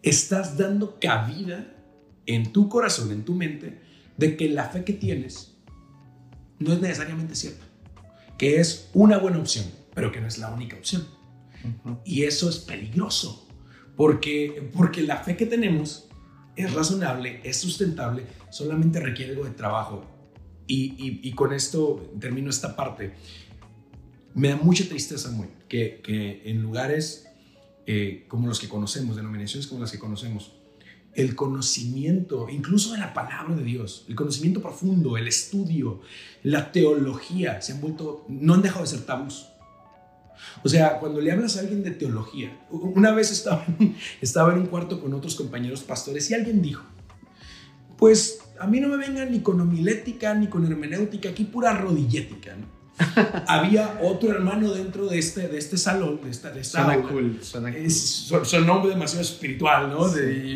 [0.01, 1.75] estás dando cabida
[2.25, 3.79] en tu corazón, en tu mente,
[4.17, 5.55] de que la fe que tienes
[6.59, 7.65] no es necesariamente cierta
[8.43, 9.63] que es una buena opción,
[9.93, 11.07] pero que no es la única opción.
[12.03, 13.47] Y eso es peligroso,
[13.95, 16.09] porque, porque la fe que tenemos
[16.57, 20.03] es razonable, es sustentable, solamente requiere algo de trabajo.
[20.67, 23.13] Y, y, con esto termino esta parte.
[24.33, 27.29] Me da mucha tristeza, muy, que, que en lugares
[27.85, 30.51] eh, como los que conocemos, denominaciones como las que conocemos,
[31.15, 36.01] el conocimiento, incluso de la palabra de Dios, el conocimiento profundo, el estudio,
[36.43, 39.47] la teología, se han vuelto, no han dejado de ser tabús.
[40.63, 43.65] O sea, cuando le hablas a alguien de teología, una vez estaba,
[44.21, 46.83] estaba en un cuarto con otros compañeros pastores y alguien dijo,
[47.97, 52.55] pues a mí no me vengan ni con homilética ni con hermenéutica, aquí pura rodillética,
[52.55, 52.82] ¿no?
[53.47, 57.39] había otro hermano dentro de este, de este salón, de esta, de esta suena cool,
[57.41, 58.65] suena cool.
[58.67, 60.07] nombre demasiado espiritual, ¿no?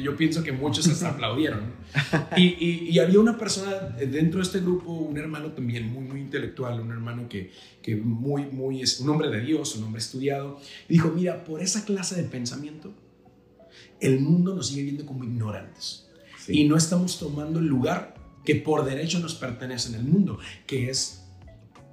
[0.04, 1.74] yo pienso que muchos hasta aplaudieron.
[2.36, 6.80] Y, y, había una persona dentro de este grupo, un hermano también muy, muy intelectual,
[6.80, 10.60] un hermano que, que muy, muy, es un hombre de Dios, un hombre estudiado.
[10.88, 12.94] Y dijo, mira, por esa clase de pensamiento,
[14.00, 16.08] el mundo nos sigue viendo como ignorantes.
[16.48, 18.16] Y no estamos tomando el lugar
[18.46, 21.27] que por derecho nos pertenece en el mundo, que es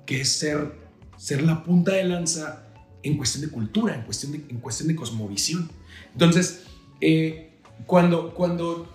[0.07, 0.73] que es ser,
[1.17, 2.67] ser la punta de lanza
[3.03, 5.71] en cuestión de cultura, en cuestión de, en cuestión de cosmovisión.
[6.13, 6.63] Entonces,
[7.01, 7.51] eh,
[7.87, 8.89] cuando, cuando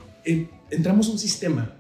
[0.70, 1.76] entramos a un sistema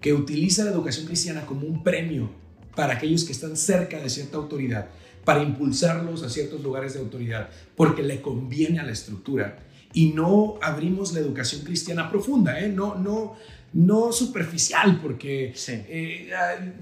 [0.00, 2.30] que utiliza la educación cristiana como un premio
[2.74, 4.88] para aquellos que están cerca de cierta autoridad,
[5.24, 9.58] para impulsarlos a ciertos lugares de autoridad, porque le conviene a la estructura,
[9.92, 12.68] y no abrimos la educación cristiana profunda, ¿eh?
[12.68, 13.34] no, no,
[13.72, 16.30] no superficial, porque eh,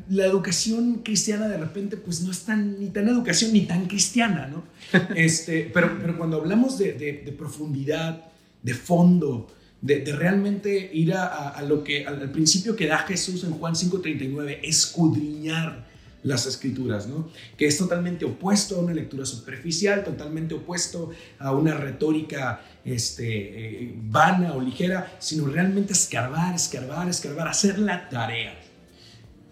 [0.09, 4.47] la educación cristiana de repente pues no es tan, ni tan educación ni tan cristiana,
[4.47, 4.65] ¿no?
[5.15, 8.25] este, pero, pero cuando hablamos de, de, profundidad,
[8.63, 9.49] de fondo,
[9.83, 13.75] de, de realmente ir a, a, lo que, al, principio que da Jesús en Juan
[13.75, 15.87] 5.39, escudriñar
[16.23, 17.31] las escrituras, ¿no?
[17.57, 23.95] Que es totalmente opuesto a una lectura superficial, totalmente opuesto a una retórica este, eh,
[23.97, 28.59] vana o ligera, sino realmente escarbar, escarbar, escarbar, hacer la tarea.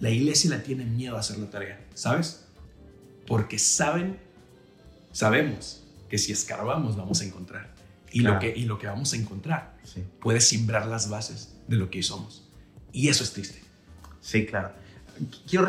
[0.00, 2.44] La iglesia la tiene miedo a hacer la tarea, ¿sabes?
[3.26, 4.18] Porque saben,
[5.12, 7.74] sabemos que si escarbamos vamos a encontrar.
[8.12, 9.76] Y, lo, que, y lo que vamos a encontrar
[10.20, 12.48] puede simbrar las bases de lo que somos.
[12.92, 13.60] Y eso es triste.
[14.20, 14.72] Sí, claro.
[15.46, 15.68] Quiero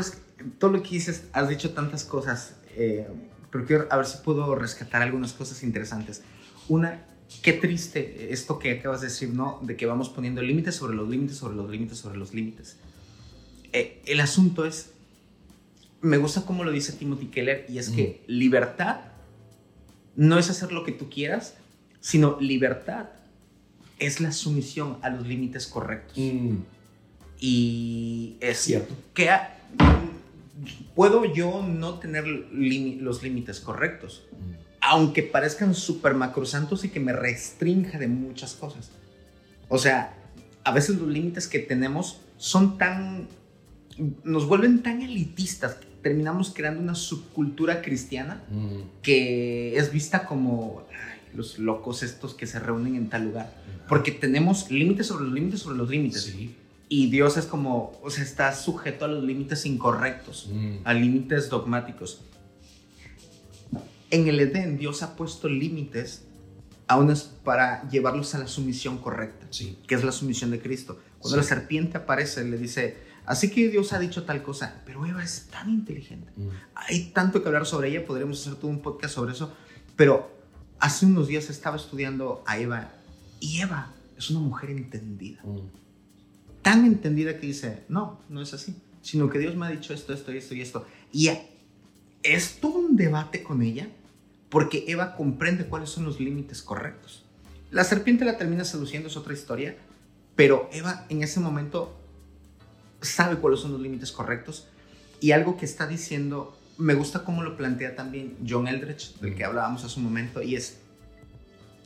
[0.60, 3.08] todo lo que dices, has dicho tantas cosas, eh,
[3.52, 6.24] pero quiero a ver si puedo rescatar algunas cosas interesantes.
[6.68, 7.06] Una,
[7.42, 9.60] qué triste esto que acabas de decir, ¿no?
[9.64, 12.78] De que vamos poniendo límites sobre los límites, sobre los límites, sobre los límites.
[13.74, 14.92] Eh, el asunto es,
[16.02, 19.02] me gusta cómo lo dice Timothy Keller, y es que libertad
[20.16, 21.56] no es hacer lo que tú quieras,
[22.00, 23.10] sino libertad
[24.00, 26.18] es la sumisión a los límites correctos.
[26.18, 26.58] Mm.
[27.40, 29.30] Y es cierto que
[30.95, 34.24] puedo yo no tener los límites correctos,
[34.82, 38.91] aunque parezcan súper macrosantos y que me restrinja de muchas cosas.
[39.70, 40.16] O sea,
[40.64, 43.28] a veces los límites que tenemos son tan,
[44.24, 49.01] nos vuelven tan elitistas que terminamos creando una subcultura cristiana mm.
[49.01, 50.86] que es vista como
[51.34, 53.53] los locos estos que se reúnen en tal lugar.
[53.88, 56.36] Porque tenemos límites sobre los límites sobre los límites.
[56.90, 60.78] Y Dios es como, o sea, está sujeto a los límites incorrectos, mm.
[60.86, 62.22] a límites dogmáticos.
[64.10, 66.24] En el Edén, Dios ha puesto límites
[66.88, 69.48] a unos para llevarlos a la sumisión correcta,
[69.86, 70.98] que es la sumisión de Cristo.
[71.20, 75.22] Cuando la serpiente aparece, le dice, así que Dios ha dicho tal cosa, pero Eva
[75.22, 76.32] es tan inteligente.
[76.38, 76.48] Mm.
[76.76, 79.54] Hay tanto que hablar sobre ella, podríamos hacer todo un podcast sobre eso,
[79.98, 80.32] pero
[80.80, 82.94] hace unos días estaba estudiando a Eva
[83.42, 85.42] y Eva es una mujer entendida.
[85.44, 85.87] Mm.
[86.68, 90.11] Tan entendida que dice, no, no es así, sino que Dios me ha dicho esto,
[90.11, 90.86] esto y esto y esto.
[91.13, 91.30] Y
[92.24, 93.88] es todo un debate con ella
[94.49, 97.24] porque Eva comprende cuáles son los límites correctos.
[97.72, 99.78] La serpiente la termina seduciendo, es otra historia,
[100.36, 101.97] pero Eva en ese momento
[102.99, 104.68] sabe cuáles son los límites correctos
[105.22, 109.45] y algo que está diciendo, me gusta cómo lo plantea también John Eldredge, del que
[109.45, 110.80] hablábamos hace un momento, y es,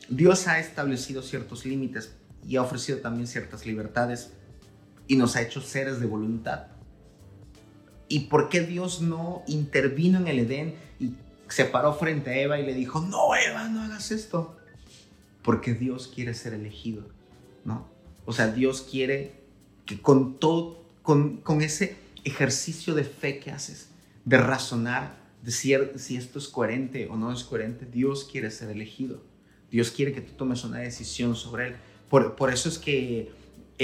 [0.08, 4.32] Dios ha establecido ciertos límites y ha ofrecido también ciertas libertades
[5.06, 6.66] y nos ha hecho seres de voluntad.
[8.08, 11.14] ¿Y por qué Dios no intervino en el Edén y
[11.48, 14.56] se paró frente a Eva y le dijo, no, Eva, no hagas esto?
[15.42, 17.04] Porque Dios quiere ser elegido,
[17.64, 17.88] ¿no?
[18.26, 19.40] O sea, Dios quiere
[19.86, 23.88] que con todo, con, con ese ejercicio de fe que haces,
[24.24, 28.70] de razonar, de si, si esto es coherente o no es coherente, Dios quiere ser
[28.70, 29.22] elegido.
[29.70, 31.76] Dios quiere que tú tomes una decisión sobre Él.
[32.08, 33.32] Por, por eso es que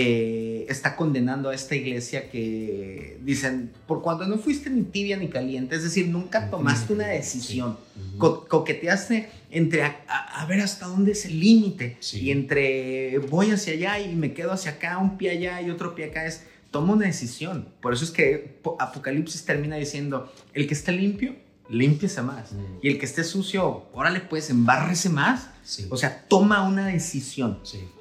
[0.00, 5.26] eh, está condenando a esta iglesia que dicen, por cuando no fuiste ni tibia ni
[5.26, 7.76] caliente, es decir, nunca tomaste una decisión,
[8.16, 14.14] coqueteaste entre a, ver hasta dónde es el límite y entre voy hacia allá y
[14.14, 17.66] me quedo hacia acá, un pie allá y otro pie acá es, toma una decisión.
[17.80, 21.34] Por eso es que Apocalipsis termina diciendo, el que esté limpio,
[21.68, 22.52] límpiese más.
[22.52, 22.78] Mm.
[22.82, 25.48] Y el que esté sucio, órale pues, embárrese más.
[25.90, 27.58] O sea, toma una decisión.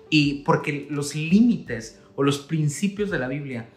[0.09, 3.69] Y porque los límites o los principios de la Biblia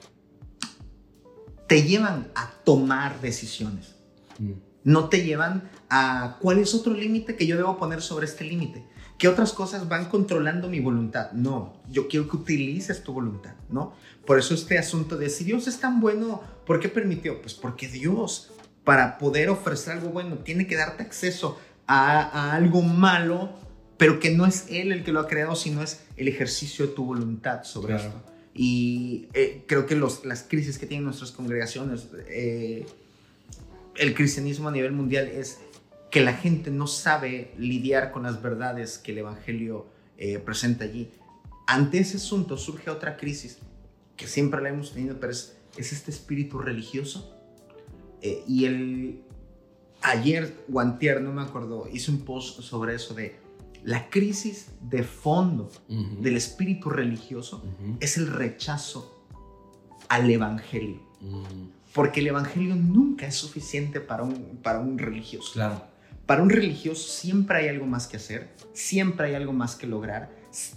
[1.67, 3.97] te llevan a tomar decisiones.
[4.39, 4.53] Mm.
[4.83, 8.87] No te llevan a cuál es otro límite que yo debo poner sobre este límite.
[9.21, 11.33] ¿Qué otras cosas van controlando mi voluntad?
[11.33, 13.93] No, yo quiero que utilices tu voluntad, ¿no?
[14.27, 17.43] Por eso este asunto de si Dios es tan bueno, ¿por qué permitió?
[17.43, 18.51] Pues porque Dios,
[18.83, 23.51] para poder ofrecer algo bueno, tiene que darte acceso a, algo malo,
[24.01, 26.95] pero que no es Él el que lo ha creado, sino es el ejercicio de
[26.95, 28.15] tu voluntad sobre esto.
[28.55, 32.87] Y eh, creo que los, las crisis que tienen nuestras congregaciones, eh,
[33.97, 35.59] el cristianismo a nivel mundial es
[36.11, 39.87] que la gente no sabe lidiar con las verdades que el Evangelio
[40.17, 41.11] eh, presenta allí.
[41.67, 43.59] Ante ese asunto surge otra crisis
[44.17, 47.39] que siempre la hemos tenido, pero es, este espíritu religioso.
[48.23, 49.21] Eh, y el
[50.01, 53.50] ayer o antier, no me acuerdo, hice un post sobre eso de
[53.85, 57.65] la crisis de fondo del espíritu religioso
[58.01, 59.25] es el rechazo
[60.09, 61.01] al evangelio.
[61.95, 65.53] Porque el evangelio nunca es suficiente para un, para un religioso.
[65.53, 65.83] Claro.
[66.27, 70.31] Para un religioso siempre hay algo más que hacer, siempre hay algo más que lograr.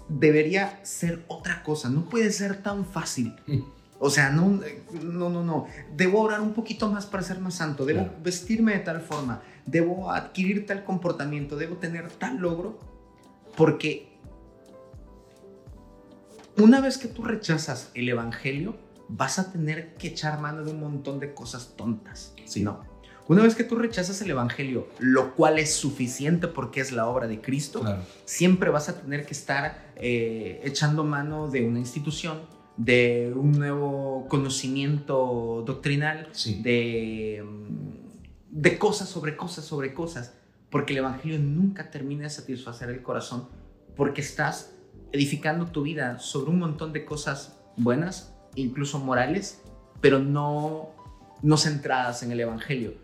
[0.10, 3.36] Debería ser otra cosa, no puede ser tan fácil.
[4.06, 4.60] O sea, no,
[5.02, 5.68] no, no, no.
[5.96, 10.12] Debo orar un poquito más para ser más santo, debo vestirme de tal forma, debo
[10.12, 12.80] adquirir tal comportamiento, debo tener tal logro,
[13.56, 14.14] porque
[16.58, 18.76] una vez que tú rechazas el Evangelio,
[19.10, 22.34] vas a tener que echar mano de un montón de cosas tontas.
[22.46, 22.82] Si no,
[23.28, 27.28] una vez que tú rechazas el Evangelio, lo cual es suficiente porque es la obra
[27.28, 27.82] de Cristo,
[28.26, 32.42] siempre vas a tener que estar eh, echando mano de una institución,
[32.76, 36.30] de un nuevo conocimiento doctrinal,
[36.64, 40.34] de, mm, de cosas sobre cosas sobre cosas,
[40.74, 43.48] porque el Evangelio nunca termina de satisfacer el corazón,
[43.96, 44.76] porque estás
[45.14, 49.62] edificando tu vida sobre un montón de cosas buenas, incluso morales,
[50.02, 50.90] pero no,
[51.42, 53.04] no centradas en el Evangelio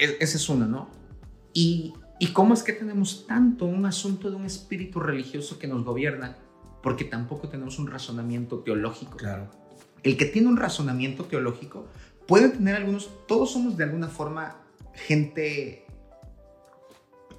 [0.00, 0.88] ese es uno, ¿no?
[1.52, 5.84] Y, y cómo es que tenemos tanto un asunto de un espíritu religioso que nos
[5.84, 6.36] gobierna,
[6.82, 9.16] porque tampoco tenemos un razonamiento teológico.
[9.16, 9.50] Claro.
[10.02, 11.86] El que tiene un razonamiento teológico
[12.26, 14.56] puede tener algunos, todos somos de alguna forma
[14.94, 15.86] gente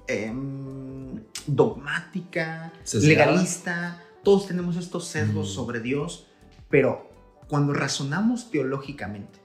[0.06, 5.54] em, dogmática, legalista, todos tenemos estos sesgos mm.
[5.54, 6.26] sobre Dios,
[6.68, 7.10] pero
[7.48, 9.40] cuando razonamos teológicamente,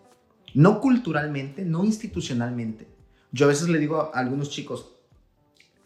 [0.53, 2.88] no culturalmente, no institucionalmente,
[3.32, 4.93] yo a veces le digo a algunos chicos,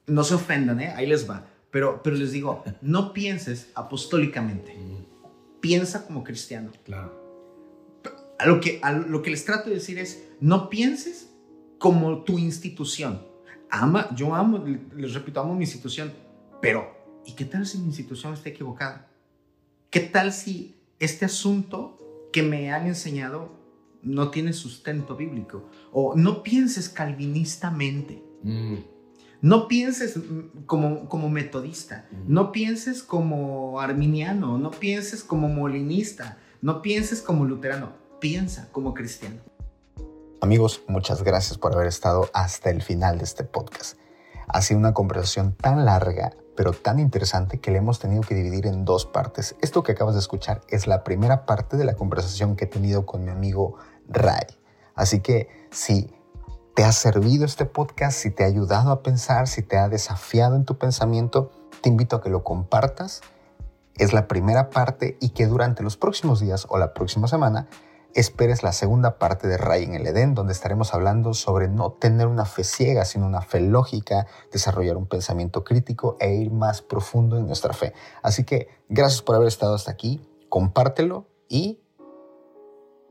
[0.07, 0.93] no se ofendan, ¿eh?
[0.95, 4.75] ahí les va, pero, pero les digo, no pienses apostólicamente,
[5.61, 6.71] piensa como cristiano.
[6.83, 7.19] Claro.
[8.39, 11.29] A lo, que, a lo que les trato de decir es, no pienses
[11.77, 13.30] como tu institución.
[13.71, 14.63] Ama, yo amo,
[14.95, 16.11] les repito, amo mi institución,
[16.61, 16.93] pero
[17.25, 19.07] ¿y qué tal si mi institución está equivocada?
[19.89, 23.49] ¿Qué tal si este asunto que me han enseñado
[24.03, 25.69] no tiene sustento bíblico?
[25.93, 28.21] O no pienses calvinistamente.
[28.43, 28.75] Mm.
[29.41, 30.19] No pienses
[30.65, 32.31] como, como metodista, mm.
[32.31, 39.37] no pienses como arminiano, no pienses como molinista, no pienses como luterano, piensa como cristiano.
[40.43, 43.99] Amigos, muchas gracias por haber estado hasta el final de este podcast.
[44.47, 48.65] Ha sido una conversación tan larga, pero tan interesante que le hemos tenido que dividir
[48.65, 49.55] en dos partes.
[49.61, 53.05] Esto que acabas de escuchar es la primera parte de la conversación que he tenido
[53.05, 53.75] con mi amigo
[54.09, 54.47] Ray.
[54.95, 56.11] Así que si
[56.73, 60.55] te ha servido este podcast, si te ha ayudado a pensar, si te ha desafiado
[60.55, 61.51] en tu pensamiento,
[61.83, 63.21] te invito a que lo compartas.
[63.95, 67.67] Es la primera parte y que durante los próximos días o la próxima semana
[68.13, 72.27] esperes la segunda parte de Ray en el Edén, donde estaremos hablando sobre no tener
[72.27, 77.37] una fe ciega, sino una fe lógica, desarrollar un pensamiento crítico e ir más profundo
[77.37, 77.93] en nuestra fe.
[78.21, 81.79] Así que gracias por haber estado hasta aquí, compártelo y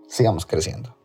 [0.09, 1.00] sigamos creciendo.